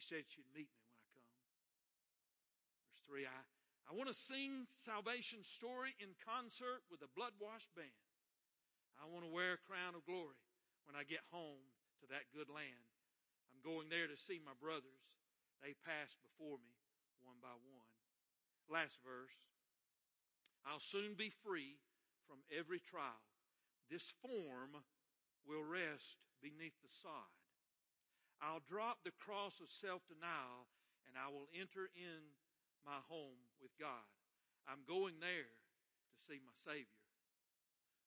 She 0.00 0.16
said 0.16 0.24
she'd 0.32 0.48
meet 0.56 0.72
me 0.72 0.80
when 0.88 0.96
I 0.96 1.12
come. 1.12 1.28
Verse 2.88 3.04
three, 3.04 3.28
I 3.28 3.44
I 3.84 3.92
want 3.92 4.06
to 4.06 4.14
sing 4.14 4.70
salvation 4.70 5.42
story 5.42 5.98
in 5.98 6.14
concert 6.22 6.86
with 6.88 7.02
a 7.02 7.10
blood 7.10 7.34
washed 7.42 7.74
band. 7.74 8.06
I 8.96 9.10
want 9.10 9.26
to 9.26 9.34
wear 9.34 9.58
a 9.58 9.66
crown 9.66 9.98
of 9.98 10.06
glory 10.06 10.38
when 10.86 10.94
I 10.94 11.02
get 11.02 11.26
home 11.34 11.68
to 11.98 12.06
that 12.14 12.30
good 12.30 12.46
land. 12.46 12.86
I'm 13.50 13.58
going 13.66 13.90
there 13.90 14.06
to 14.06 14.14
see 14.14 14.38
my 14.38 14.54
brothers. 14.62 15.04
They 15.58 15.74
passed 15.84 16.22
before 16.22 16.62
me 16.62 16.78
one 17.18 17.42
by 17.42 17.52
one. 17.52 17.90
Last 18.70 19.02
verse. 19.02 19.34
I'll 20.62 20.78
soon 20.78 21.18
be 21.18 21.34
free 21.42 21.82
from 22.30 22.46
every 22.46 22.78
trial. 22.78 23.26
This 23.90 24.14
form 24.22 24.86
will 25.42 25.66
rest 25.66 26.22
beneath 26.38 26.78
the 26.78 26.94
sod. 26.94 27.39
I'll 28.40 28.64
drop 28.64 29.04
the 29.04 29.12
cross 29.20 29.60
of 29.60 29.68
self 29.68 30.00
denial 30.08 30.68
and 31.04 31.14
I 31.20 31.28
will 31.28 31.48
enter 31.52 31.92
in 31.92 32.32
my 32.84 33.04
home 33.12 33.36
with 33.60 33.76
God. 33.76 34.08
I'm 34.64 34.84
going 34.88 35.20
there 35.20 35.52
to 35.52 36.18
see 36.24 36.40
my 36.40 36.56
Savior 36.56 37.04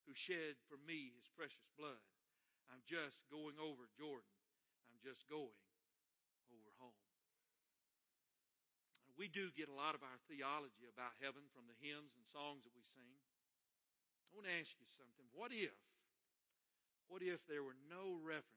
who 0.10 0.17
shed 0.17 0.60
for 0.67 0.76
me 0.84 1.13
his 1.15 1.30
precious 1.32 1.69
blood. 1.78 2.02
I'm 2.67 2.82
just 2.89 3.22
going 3.30 3.56
over 3.62 3.86
Jordan. 3.93 4.34
I'm 4.89 5.00
just 5.00 5.24
going 5.30 5.54
over 6.50 6.72
home. 6.82 7.04
We 9.13 9.30
do 9.30 9.54
get 9.54 9.69
a 9.69 9.78
lot 9.78 9.93
of 9.93 10.02
our 10.02 10.17
theology 10.26 10.89
about 10.89 11.13
heaven 11.22 11.46
from 11.54 11.69
the 11.69 11.78
hymns 11.78 12.17
and 12.17 12.26
songs 12.26 12.65
that 12.65 12.74
we 12.74 12.82
sing. 12.82 13.13
I 14.26 14.30
want 14.34 14.50
to 14.50 14.58
ask 14.58 14.74
you 14.82 14.89
something. 14.98 15.30
What 15.38 15.54
if, 15.54 15.78
what 17.06 17.22
if 17.22 17.46
there 17.46 17.62
were 17.62 17.78
no 17.86 18.17
references 18.17 18.53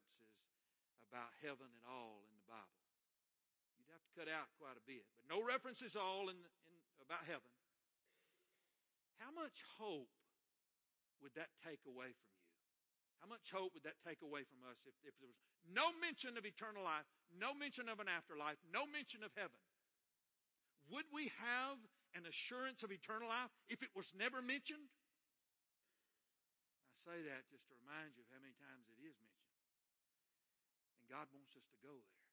about 1.10 1.30
heaven 1.40 1.70
at 1.70 1.84
all 1.86 2.22
in 2.26 2.34
the 2.36 2.46
Bible? 2.46 2.82
You'd 3.78 3.92
have 3.94 4.02
to 4.02 4.12
cut 4.16 4.28
out 4.30 4.50
quite 4.58 4.76
a 4.76 4.84
bit, 4.84 5.06
but 5.14 5.26
no 5.30 5.40
references 5.42 5.94
at 5.94 6.02
all 6.02 6.28
in, 6.28 6.36
in 6.36 6.76
about 7.02 7.24
heaven. 7.24 7.48
How 9.22 9.32
much 9.32 9.62
hope 9.78 10.10
would 11.22 11.32
that 11.38 11.48
take 11.64 11.80
away 11.88 12.12
from 12.12 12.30
you? 12.36 12.46
How 13.24 13.28
much 13.30 13.48
hope 13.48 13.72
would 13.72 13.86
that 13.88 13.96
take 14.04 14.20
away 14.20 14.44
from 14.44 14.60
us 14.68 14.76
if, 14.84 14.92
if 15.06 15.16
there 15.18 15.30
was 15.30 15.40
no 15.64 15.88
mention 15.98 16.36
of 16.36 16.44
eternal 16.44 16.84
life, 16.84 17.08
no 17.32 17.56
mention 17.56 17.88
of 17.88 17.98
an 17.98 18.12
afterlife, 18.12 18.60
no 18.68 18.84
mention 18.84 19.24
of 19.24 19.32
heaven? 19.32 19.56
Would 20.92 21.08
we 21.10 21.32
have 21.42 21.80
an 22.14 22.28
assurance 22.28 22.84
of 22.86 22.92
eternal 22.92 23.26
life 23.26 23.50
if 23.66 23.82
it 23.82 23.90
was 23.96 24.06
never 24.14 24.44
mentioned? 24.44 24.86
I 26.92 26.94
say 27.02 27.18
that 27.26 27.48
just 27.50 27.66
to 27.70 27.74
remind 27.82 28.14
you 28.14 28.22
of 28.22 28.30
how 28.30 28.38
many 28.38 28.54
times 28.60 28.86
it 28.92 29.00
is 29.02 29.16
mentioned. 29.18 29.46
And 31.06 31.14
God 31.14 31.30
wants 31.30 31.54
us 31.54 31.62
to 31.70 31.78
go 31.78 31.94
there 31.94 32.26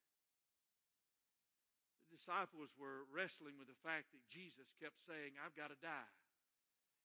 The 2.10 2.18
disciples 2.18 2.74
were 2.74 3.06
wrestling 3.14 3.62
with 3.62 3.70
the 3.70 3.78
fact 3.86 4.10
that 4.18 4.26
Jesus 4.34 4.74
kept 4.82 4.98
saying, 5.06 5.38
I've 5.38 5.54
got 5.54 5.70
to 5.70 5.78
die 5.78 6.10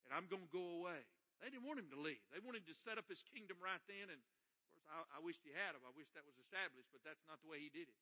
and 0.09 0.17
I'm 0.17 0.25
going 0.33 0.49
to 0.49 0.55
go 0.57 0.81
away. 0.81 1.05
They 1.45 1.53
didn't 1.53 1.69
want 1.69 1.77
him 1.77 1.93
to 1.93 2.01
leave. 2.01 2.25
They 2.33 2.41
wanted 2.41 2.65
to 2.65 2.73
set 2.73 2.97
up 2.97 3.05
his 3.13 3.21
kingdom 3.21 3.61
right 3.61 3.85
then. 3.85 4.09
And 4.09 4.17
of 4.17 4.65
course, 4.73 4.89
I, 4.89 5.05
I 5.13 5.19
wished 5.21 5.45
he 5.45 5.53
had 5.53 5.77
him. 5.77 5.85
I 5.85 5.93
wish 5.93 6.09
that 6.17 6.25
was 6.25 6.41
established, 6.41 6.89
but 6.89 7.05
that's 7.05 7.29
not 7.29 7.45
the 7.45 7.53
way 7.53 7.61
he 7.61 7.69
did 7.69 7.93
it. 7.93 8.01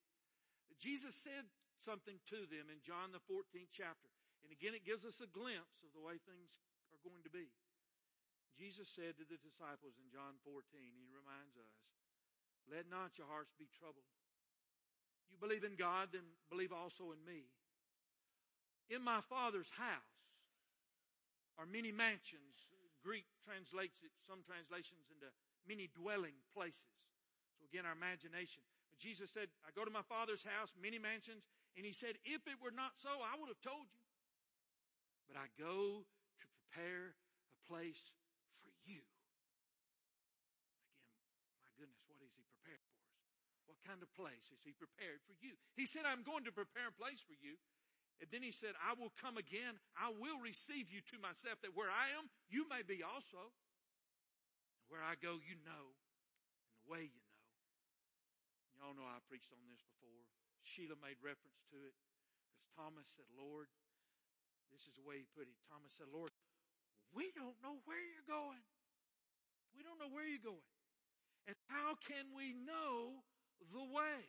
Jesus 0.79 1.19
said 1.19 1.43
something 1.83 2.23
to 2.31 2.47
them 2.47 2.71
in 2.71 2.79
John 2.79 3.11
the 3.11 3.21
14th 3.27 3.75
chapter. 3.75 4.07
And 4.45 4.55
again, 4.55 4.71
it 4.71 4.87
gives 4.87 5.03
us 5.03 5.19
a 5.19 5.27
glimpse 5.27 5.83
of 5.83 5.91
the 5.91 5.99
way 5.99 6.15
things 6.23 6.55
are 6.95 7.01
going 7.03 7.25
to 7.27 7.33
be. 7.33 7.51
Jesus 8.55 8.89
said 8.89 9.19
to 9.19 9.25
the 9.27 9.37
disciples 9.37 9.99
in 10.01 10.09
John 10.09 10.39
14, 10.41 10.63
he 10.79 11.05
reminds 11.11 11.59
us, 11.59 11.69
let 12.67 12.89
not 12.91 13.15
your 13.15 13.27
hearts 13.27 13.55
be 13.55 13.67
troubled. 13.71 14.07
You 15.31 15.39
believe 15.39 15.63
in 15.63 15.75
God, 15.75 16.11
then 16.11 16.25
believe 16.51 16.71
also 16.71 17.15
in 17.15 17.21
me. 17.23 17.47
In 18.89 19.03
my 19.03 19.19
Father's 19.19 19.71
house 19.75 20.15
are 21.59 21.67
many 21.67 21.91
mansions. 21.91 22.67
Greek 23.03 23.27
translates 23.43 24.03
it, 24.03 24.11
some 24.27 24.43
translations 24.43 25.07
into 25.07 25.31
many 25.63 25.87
dwelling 25.95 26.35
places. 26.51 26.91
So 27.55 27.63
again, 27.63 27.87
our 27.87 27.95
imagination. 27.95 28.63
But 28.91 28.99
Jesus 28.99 29.31
said, 29.31 29.47
I 29.63 29.71
go 29.71 29.87
to 29.87 29.93
my 29.93 30.03
Father's 30.03 30.43
house, 30.43 30.75
many 30.75 30.99
mansions. 30.99 31.47
And 31.79 31.85
he 31.85 31.93
said, 31.93 32.19
if 32.25 32.43
it 32.49 32.59
were 32.59 32.73
not 32.73 32.97
so, 32.97 33.21
I 33.23 33.37
would 33.39 33.47
have 33.47 33.61
told 33.61 33.87
you. 33.93 34.03
But 35.29 35.39
I 35.39 35.47
go 35.55 36.03
to 36.03 36.45
prepare 36.51 37.15
a 37.15 37.59
place 37.69 38.11
for 38.63 38.71
you. 38.87 39.03
Again, 41.47 41.59
my 41.61 41.71
goodness, 41.77 42.01
what 43.69 43.76
kind 43.87 44.03
of 44.03 44.11
place 44.11 44.51
has 44.51 44.59
he 44.67 44.75
prepared 44.75 45.23
for 45.23 45.31
you? 45.39 45.55
He 45.79 45.87
said, 45.87 46.03
I'm 46.03 46.27
going 46.27 46.43
to 46.43 46.51
prepare 46.51 46.91
a 46.91 46.95
place 46.99 47.23
for 47.23 47.39
you. 47.39 47.55
And 48.19 48.27
then 48.27 48.43
he 48.43 48.51
said, 48.51 48.75
I 48.83 48.97
will 48.99 49.13
come 49.15 49.39
again. 49.39 49.79
I 49.95 50.11
will 50.11 50.43
receive 50.43 50.91
you 50.91 50.99
to 51.13 51.17
myself 51.23 51.63
that 51.63 51.71
where 51.71 51.87
I 51.87 52.11
am, 52.19 52.27
you 52.51 52.67
may 52.67 52.83
be 52.83 52.99
also. 52.99 53.55
And 54.83 54.85
where 54.91 55.05
I 55.05 55.15
go, 55.15 55.39
you 55.39 55.55
know. 55.63 55.95
And 56.67 56.77
the 56.83 56.89
way 56.91 57.07
you 57.07 57.21
know. 57.23 57.39
Y'all 58.75 58.97
know 58.97 59.07
I 59.07 59.23
preached 59.29 59.53
on 59.55 59.63
this 59.69 59.85
before. 59.85 60.27
Sheila 60.65 60.99
made 60.99 61.17
reference 61.23 61.63
to 61.71 61.77
it 61.87 61.95
because 61.95 62.67
Thomas 62.75 63.07
said, 63.15 63.29
Lord, 63.33 63.71
this 64.73 64.85
is 64.85 64.93
the 64.99 65.05
way 65.05 65.23
he 65.23 65.27
put 65.33 65.47
it. 65.47 65.57
Thomas 65.71 65.93
said, 65.95 66.11
Lord, 66.11 66.33
we 67.15 67.31
don't 67.33 67.57
know 67.63 67.79
where 67.87 68.01
you're 68.01 68.27
going. 68.27 68.61
We 69.73 69.85
don't 69.85 69.97
know 70.01 70.11
where 70.11 70.25
you're 70.25 70.43
going. 70.43 70.73
And 71.47 71.55
how 71.71 71.95
can 72.01 72.33
we 72.35 72.51
know 72.51 73.23
the 73.59 73.85
way? 73.89 74.19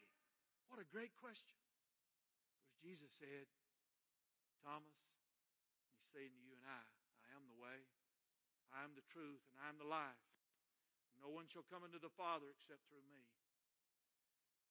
What 0.68 0.80
a 0.80 0.88
great 0.88 1.12
question. 1.16 1.56
Because 2.60 2.76
Jesus 2.80 3.10
said, 3.16 3.48
Thomas, 4.60 4.98
he's 5.96 6.08
saying 6.12 6.32
to 6.32 6.42
you 6.44 6.52
and 6.52 6.64
I, 6.64 6.84
I 7.24 7.28
am 7.36 7.48
the 7.48 7.56
way, 7.56 7.88
I 8.72 8.84
am 8.84 8.92
the 8.92 9.06
truth, 9.08 9.40
and 9.52 9.58
I 9.64 9.72
am 9.72 9.80
the 9.80 9.88
life. 9.88 10.20
No 11.18 11.32
one 11.32 11.48
shall 11.48 11.66
come 11.66 11.82
into 11.82 11.98
the 11.98 12.12
Father 12.14 12.46
except 12.52 12.84
through 12.86 13.04
me. 13.10 13.26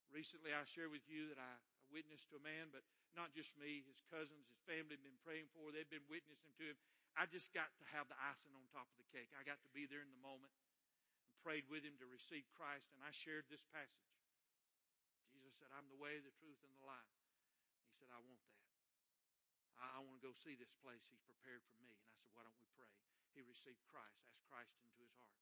Recently, 0.07 0.55
I 0.55 0.63
shared 0.63 0.93
with 0.93 1.03
you 1.11 1.27
that 1.33 1.41
I 1.41 1.53
witnessed 1.91 2.31
to 2.31 2.39
a 2.39 2.43
man, 2.43 2.71
but 2.71 2.83
not 3.15 3.35
just 3.35 3.51
me, 3.59 3.83
his 3.83 3.99
cousins, 4.07 4.47
his 4.47 4.63
family 4.63 4.95
have 4.95 5.03
been 5.03 5.19
praying 5.25 5.51
for. 5.51 5.71
They've 5.71 5.89
been 5.89 6.07
witnessing 6.07 6.53
to 6.61 6.63
him. 6.71 6.77
I 7.19 7.27
just 7.27 7.51
got 7.51 7.73
to 7.81 7.85
have 7.91 8.07
the 8.07 8.19
icing 8.21 8.53
on 8.55 8.63
top 8.71 8.87
of 8.87 8.97
the 9.01 9.09
cake. 9.11 9.33
I 9.35 9.43
got 9.43 9.59
to 9.65 9.71
be 9.75 9.89
there 9.89 10.03
in 10.03 10.11
the 10.13 10.23
moment 10.23 10.53
and 10.53 11.35
prayed 11.43 11.67
with 11.67 11.83
him 11.83 11.97
to 11.99 12.07
receive 12.07 12.47
Christ, 12.55 12.87
and 12.95 13.03
I 13.03 13.11
shared 13.11 13.49
this 13.51 13.65
passage. 13.73 14.16
Said, 15.57 15.73
I'm 15.73 15.89
the 15.89 15.97
way, 15.97 16.21
the 16.21 16.33
truth, 16.37 16.61
and 16.61 16.69
the 16.77 16.85
life. 16.85 17.13
He 17.89 17.93
said, 17.97 18.13
I 18.13 18.21
want 18.21 18.41
that. 18.45 18.57
I, 19.77 20.01
want 20.01 20.17
to 20.17 20.23
go 20.25 20.33
see 20.33 20.57
this 20.57 20.73
place 20.81 21.05
he's 21.09 21.21
prepared 21.21 21.61
for 21.69 21.77
me. 21.81 21.93
And 21.93 22.01
I 22.01 22.17
said, 22.17 22.33
why 22.33 22.41
don't 22.41 22.57
we 22.57 22.65
pray? 22.73 22.89
He 23.37 23.45
received 23.45 23.77
Christ, 23.85 24.17
asked 24.25 24.41
Christ 24.49 24.73
into 24.81 25.05
his 25.05 25.13
heart. 25.21 25.37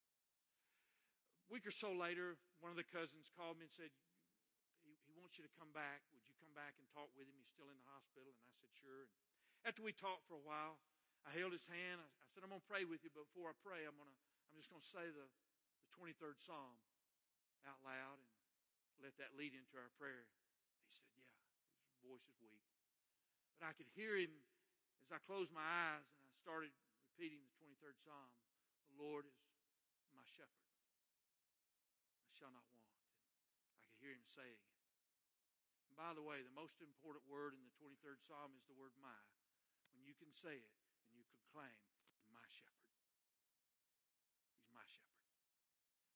A 1.47 1.49
week 1.55 1.63
or 1.63 1.71
so 1.71 1.95
later, 1.95 2.35
one 2.59 2.71
of 2.71 2.79
the 2.79 2.87
cousins 2.87 3.31
called 3.31 3.55
me 3.55 3.71
and 3.71 3.75
said, 3.75 3.91
he, 4.83 4.91
he 5.07 5.15
wants 5.15 5.39
you 5.39 5.47
to 5.47 5.53
come 5.55 5.71
back. 5.71 6.03
Would 6.11 6.27
you 6.27 6.35
come 6.35 6.51
back 6.51 6.75
and 6.75 6.85
talk 6.91 7.07
with 7.15 7.31
him? 7.31 7.35
He's 7.39 7.51
still 7.51 7.71
in 7.71 7.79
the 7.79 7.87
hospital. 7.87 8.35
And 8.35 8.43
I 8.43 8.55
said, 8.59 8.71
sure. 8.75 9.07
And 9.07 9.15
after 9.63 9.79
we 9.85 9.95
talked 9.95 10.27
for 10.27 10.35
a 10.35 10.43
while, 10.43 10.83
I 11.23 11.31
held 11.31 11.55
his 11.55 11.65
hand. 11.71 12.03
I, 12.03 12.07
I 12.19 12.27
said, 12.27 12.43
I'm 12.43 12.51
going 12.51 12.61
to 12.61 12.71
pray 12.71 12.83
with 12.83 13.07
you, 13.07 13.11
but 13.15 13.23
before 13.31 13.49
I 13.49 13.55
pray, 13.63 13.87
I'm 13.87 13.95
going 13.95 14.11
to, 14.11 14.19
I'm 14.51 14.59
just 14.59 14.67
going 14.67 14.83
to 14.83 14.91
say 14.91 15.05
the, 15.07 15.25
the 15.25 15.89
23rd 15.95 16.37
Psalm 16.43 16.75
out 17.65 17.79
loud 17.81 18.19
and 18.19 18.34
let 19.03 19.15
that 19.19 19.35
lead 19.35 19.55
into 19.55 19.75
our 19.75 19.91
prayer. 19.99 20.27
He 20.87 20.95
said, 20.95 21.09
yeah. 21.15 21.35
His 21.91 21.99
voice 22.05 22.25
is 22.27 22.37
weak. 22.43 22.63
But 23.57 23.71
I 23.71 23.73
could 23.75 23.89
hear 23.95 24.19
him 24.19 24.31
as 25.05 25.15
I 25.15 25.19
closed 25.23 25.53
my 25.55 25.63
eyes 25.63 26.05
and 26.19 26.27
I 26.27 26.33
started 26.39 26.71
repeating 27.15 27.39
the 27.39 27.53
23rd 27.61 27.95
Psalm. 28.03 28.31
The 28.91 28.99
Lord 28.99 29.27
is 29.27 30.09
my 30.11 30.25
shepherd. 30.27 30.67
I 32.27 32.33
shall 32.35 32.51
not 32.51 32.67
want. 32.75 32.91
And 33.71 33.79
I 33.79 33.85
could 33.87 33.99
hear 34.03 34.11
him 34.11 34.25
saying 34.35 34.59
it. 34.59 34.75
And 35.87 35.95
by 35.95 36.11
the 36.11 36.25
way, 36.25 36.43
the 36.43 36.51
most 36.51 36.75
important 36.83 37.23
word 37.31 37.55
in 37.55 37.63
the 37.63 37.75
23rd 37.79 38.19
Psalm 38.27 38.51
is 38.59 38.67
the 38.67 38.75
word 38.75 38.91
my. 38.99 39.15
When 39.95 40.03
you 40.03 40.15
can 40.19 40.27
say 40.35 40.59
it 40.59 40.73
and 41.07 41.15
you 41.15 41.23
can 41.31 41.39
claim, 41.55 41.77
my 42.35 42.43
shepherd. 42.51 42.99
He's 44.59 44.67
my 44.75 44.83
shepherd. 44.91 45.23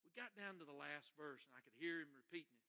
We 0.04 0.12
got 0.12 0.36
down 0.36 0.60
to 0.60 0.68
the 0.68 0.76
last 0.76 1.16
verse 1.16 1.48
and 1.48 1.56
I 1.56 1.64
could 1.64 1.78
hear 1.80 2.04
him 2.04 2.12
repeating 2.12 2.52
it. 2.60 2.69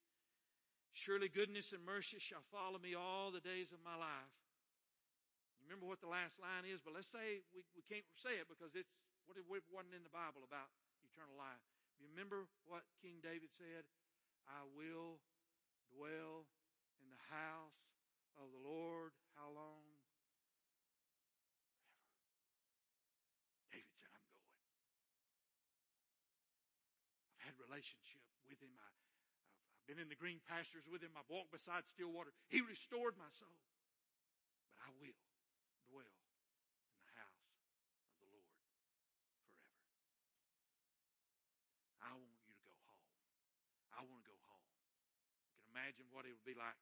Surely 0.92 1.28
goodness 1.30 1.72
and 1.72 1.84
mercy 1.86 2.18
shall 2.18 2.42
follow 2.50 2.78
me 2.78 2.94
all 2.98 3.30
the 3.30 3.40
days 3.40 3.72
of 3.72 3.80
my 3.80 3.96
life. 3.96 4.34
You 5.58 5.64
remember 5.68 5.86
what 5.86 6.00
the 6.02 6.10
last 6.10 6.40
line 6.42 6.66
is, 6.66 6.82
but 6.82 6.92
let's 6.92 7.08
say 7.08 7.40
we, 7.54 7.62
we 7.78 7.82
can't 7.86 8.04
say 8.18 8.36
it 8.42 8.50
because 8.50 8.74
it's 8.74 8.98
what 9.24 9.38
it 9.38 9.46
wasn't 9.46 9.94
in 9.94 10.02
the 10.02 10.10
Bible 10.10 10.42
about 10.42 10.74
eternal 11.06 11.38
life. 11.38 11.62
Remember 12.00 12.48
what 12.66 12.82
King 12.98 13.22
David 13.22 13.54
said? 13.54 13.86
I 14.48 14.66
will 14.74 15.22
dwell 15.94 16.48
in 16.98 17.06
the 17.12 17.22
house 17.30 17.86
of 18.40 18.50
the 18.50 18.58
Lord. 18.58 19.14
How 19.36 19.52
long? 19.52 19.84
Forever. 20.50 20.90
David 23.70 23.94
said, 23.94 24.10
I'm 24.10 24.26
going. 24.26 24.58
I've 27.36 27.44
had 27.46 27.54
relationship 27.60 28.24
with 28.48 28.58
him. 28.58 28.74
I, 28.80 28.88
been 29.90 29.98
in 29.98 30.06
the 30.06 30.14
green 30.14 30.38
pastures 30.46 30.86
with 30.86 31.02
him. 31.02 31.10
I've 31.18 31.26
walked 31.26 31.50
beside 31.50 31.82
still 31.90 32.14
water. 32.14 32.30
He 32.46 32.62
restored 32.62 33.18
my 33.18 33.26
soul. 33.34 33.58
But 34.70 34.78
I 34.86 34.94
will 35.02 35.18
dwell 35.90 36.14
in 36.94 37.02
the 37.02 37.14
house 37.18 37.42
of 38.06 38.22
the 38.22 38.30
Lord 38.30 38.54
forever. 38.54 38.86
I 42.06 42.14
want 42.14 42.38
you 42.46 42.54
to 42.54 42.62
go 42.62 42.70
home. 42.86 43.10
I 43.90 44.06
want 44.06 44.22
to 44.22 44.30
go 44.30 44.38
home. 44.46 44.70
You 45.42 45.58
can 45.58 45.66
imagine 45.74 46.06
what 46.14 46.22
it 46.22 46.38
would 46.38 46.46
be 46.46 46.54
like. 46.54 46.78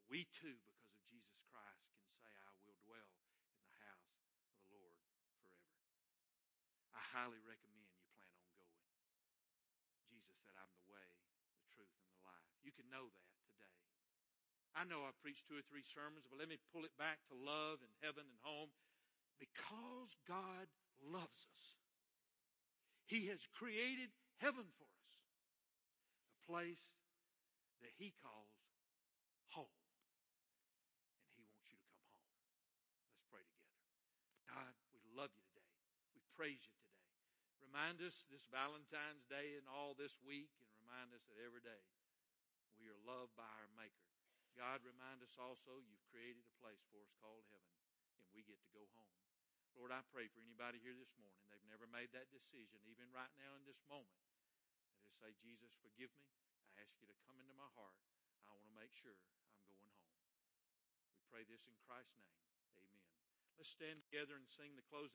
But 0.00 0.08
we 0.08 0.24
too, 0.32 0.56
because 0.64 0.88
of 0.96 1.04
Jesus 1.12 1.44
Christ, 1.52 1.84
can 1.92 2.08
say, 2.24 2.32
I 2.32 2.56
will 2.64 2.80
dwell 2.88 3.12
in 3.60 3.68
the 3.68 3.80
house 3.84 4.16
of 4.48 4.48
the 4.64 4.80
Lord 4.80 4.96
forever. 5.12 5.76
I 6.96 7.04
highly 7.04 7.44
recommend 7.44 7.84
you 7.92 8.00
plan 8.16 8.32
on 8.32 8.48
going. 8.48 8.88
Jesus 10.08 10.40
said, 10.40 10.56
I'm 10.56 10.72
the 10.72 10.88
way, 10.88 11.04
the 11.60 11.68
truth, 11.68 11.92
and 12.00 12.08
the 12.08 12.20
life. 12.24 12.48
You 12.64 12.72
can 12.72 12.88
know 12.88 13.12
that 13.12 13.32
today. 13.44 13.76
I 14.78 14.86
know 14.86 15.02
I've 15.02 15.18
preached 15.18 15.50
two 15.50 15.58
or 15.58 15.66
three 15.66 15.82
sermons, 15.82 16.22
but 16.30 16.38
let 16.38 16.46
me 16.46 16.62
pull 16.70 16.86
it 16.86 16.94
back 16.94 17.18
to 17.26 17.34
love 17.34 17.82
and 17.82 17.90
heaven 17.98 18.22
and 18.22 18.40
home. 18.46 18.70
Because 19.42 20.14
God 20.22 20.70
loves 21.02 21.42
us, 21.50 21.64
He 23.10 23.26
has 23.26 23.42
created 23.58 24.14
heaven 24.38 24.70
for 24.78 24.86
us, 24.86 25.14
a 26.30 26.38
place 26.46 26.94
that 27.82 27.90
He 27.98 28.14
calls 28.22 28.54
home. 29.50 29.74
And 31.26 31.34
He 31.34 31.42
wants 31.50 31.74
you 31.74 31.78
to 31.82 31.90
come 31.98 32.06
home. 32.14 32.30
Let's 33.10 33.26
pray 33.34 33.42
together. 33.42 33.82
God, 34.46 34.74
we 34.94 35.02
love 35.10 35.34
you 35.34 35.42
today. 35.50 35.74
We 36.14 36.22
praise 36.38 36.62
you 36.62 36.74
today. 36.78 37.02
Remind 37.66 37.98
us 37.98 38.26
this 38.30 38.46
Valentine's 38.46 39.26
Day 39.26 39.58
and 39.58 39.66
all 39.66 39.98
this 39.98 40.14
week, 40.22 40.54
and 40.62 40.70
remind 40.86 41.10
us 41.14 41.26
that 41.26 41.38
every 41.42 41.66
day 41.66 41.82
we 42.78 42.86
are 42.86 43.00
loved 43.06 43.34
by 43.34 43.46
our 43.46 43.70
Maker. 43.74 44.17
God, 44.58 44.82
remind 44.82 45.22
us 45.22 45.38
also 45.38 45.78
you've 45.78 46.02
created 46.10 46.42
a 46.42 46.54
place 46.58 46.82
for 46.90 46.98
us 46.98 47.14
called 47.22 47.46
heaven, 47.54 47.78
and 48.18 48.26
we 48.34 48.42
get 48.42 48.58
to 48.58 48.70
go 48.74 48.82
home. 48.98 49.14
Lord, 49.78 49.94
I 49.94 50.02
pray 50.10 50.26
for 50.26 50.42
anybody 50.42 50.82
here 50.82 50.98
this 50.98 51.14
morning. 51.14 51.46
They've 51.46 51.70
never 51.70 51.86
made 51.86 52.10
that 52.10 52.26
decision, 52.34 52.82
even 52.90 53.06
right 53.14 53.30
now 53.38 53.54
in 53.54 53.62
this 53.62 53.78
moment. 53.86 54.18
And 54.90 54.98
they 55.06 55.14
say, 55.14 55.30
Jesus, 55.38 55.70
forgive 55.78 56.10
me. 56.18 56.26
I 56.74 56.82
ask 56.82 56.98
you 56.98 57.06
to 57.06 57.14
come 57.22 57.38
into 57.38 57.54
my 57.54 57.70
heart. 57.78 57.94
I 58.50 58.58
want 58.58 58.66
to 58.66 58.74
make 58.74 58.90
sure 58.90 59.14
I'm 59.14 59.30
going 59.78 59.94
home. 60.02 60.26
We 61.14 61.22
pray 61.30 61.46
this 61.46 61.62
in 61.70 61.78
Christ's 61.86 62.18
name. 62.18 62.42
Amen. 62.82 63.06
Let's 63.54 63.70
stand 63.70 64.02
together 64.02 64.34
and 64.34 64.50
sing 64.50 64.74
the 64.74 64.82
closing. 64.90 65.06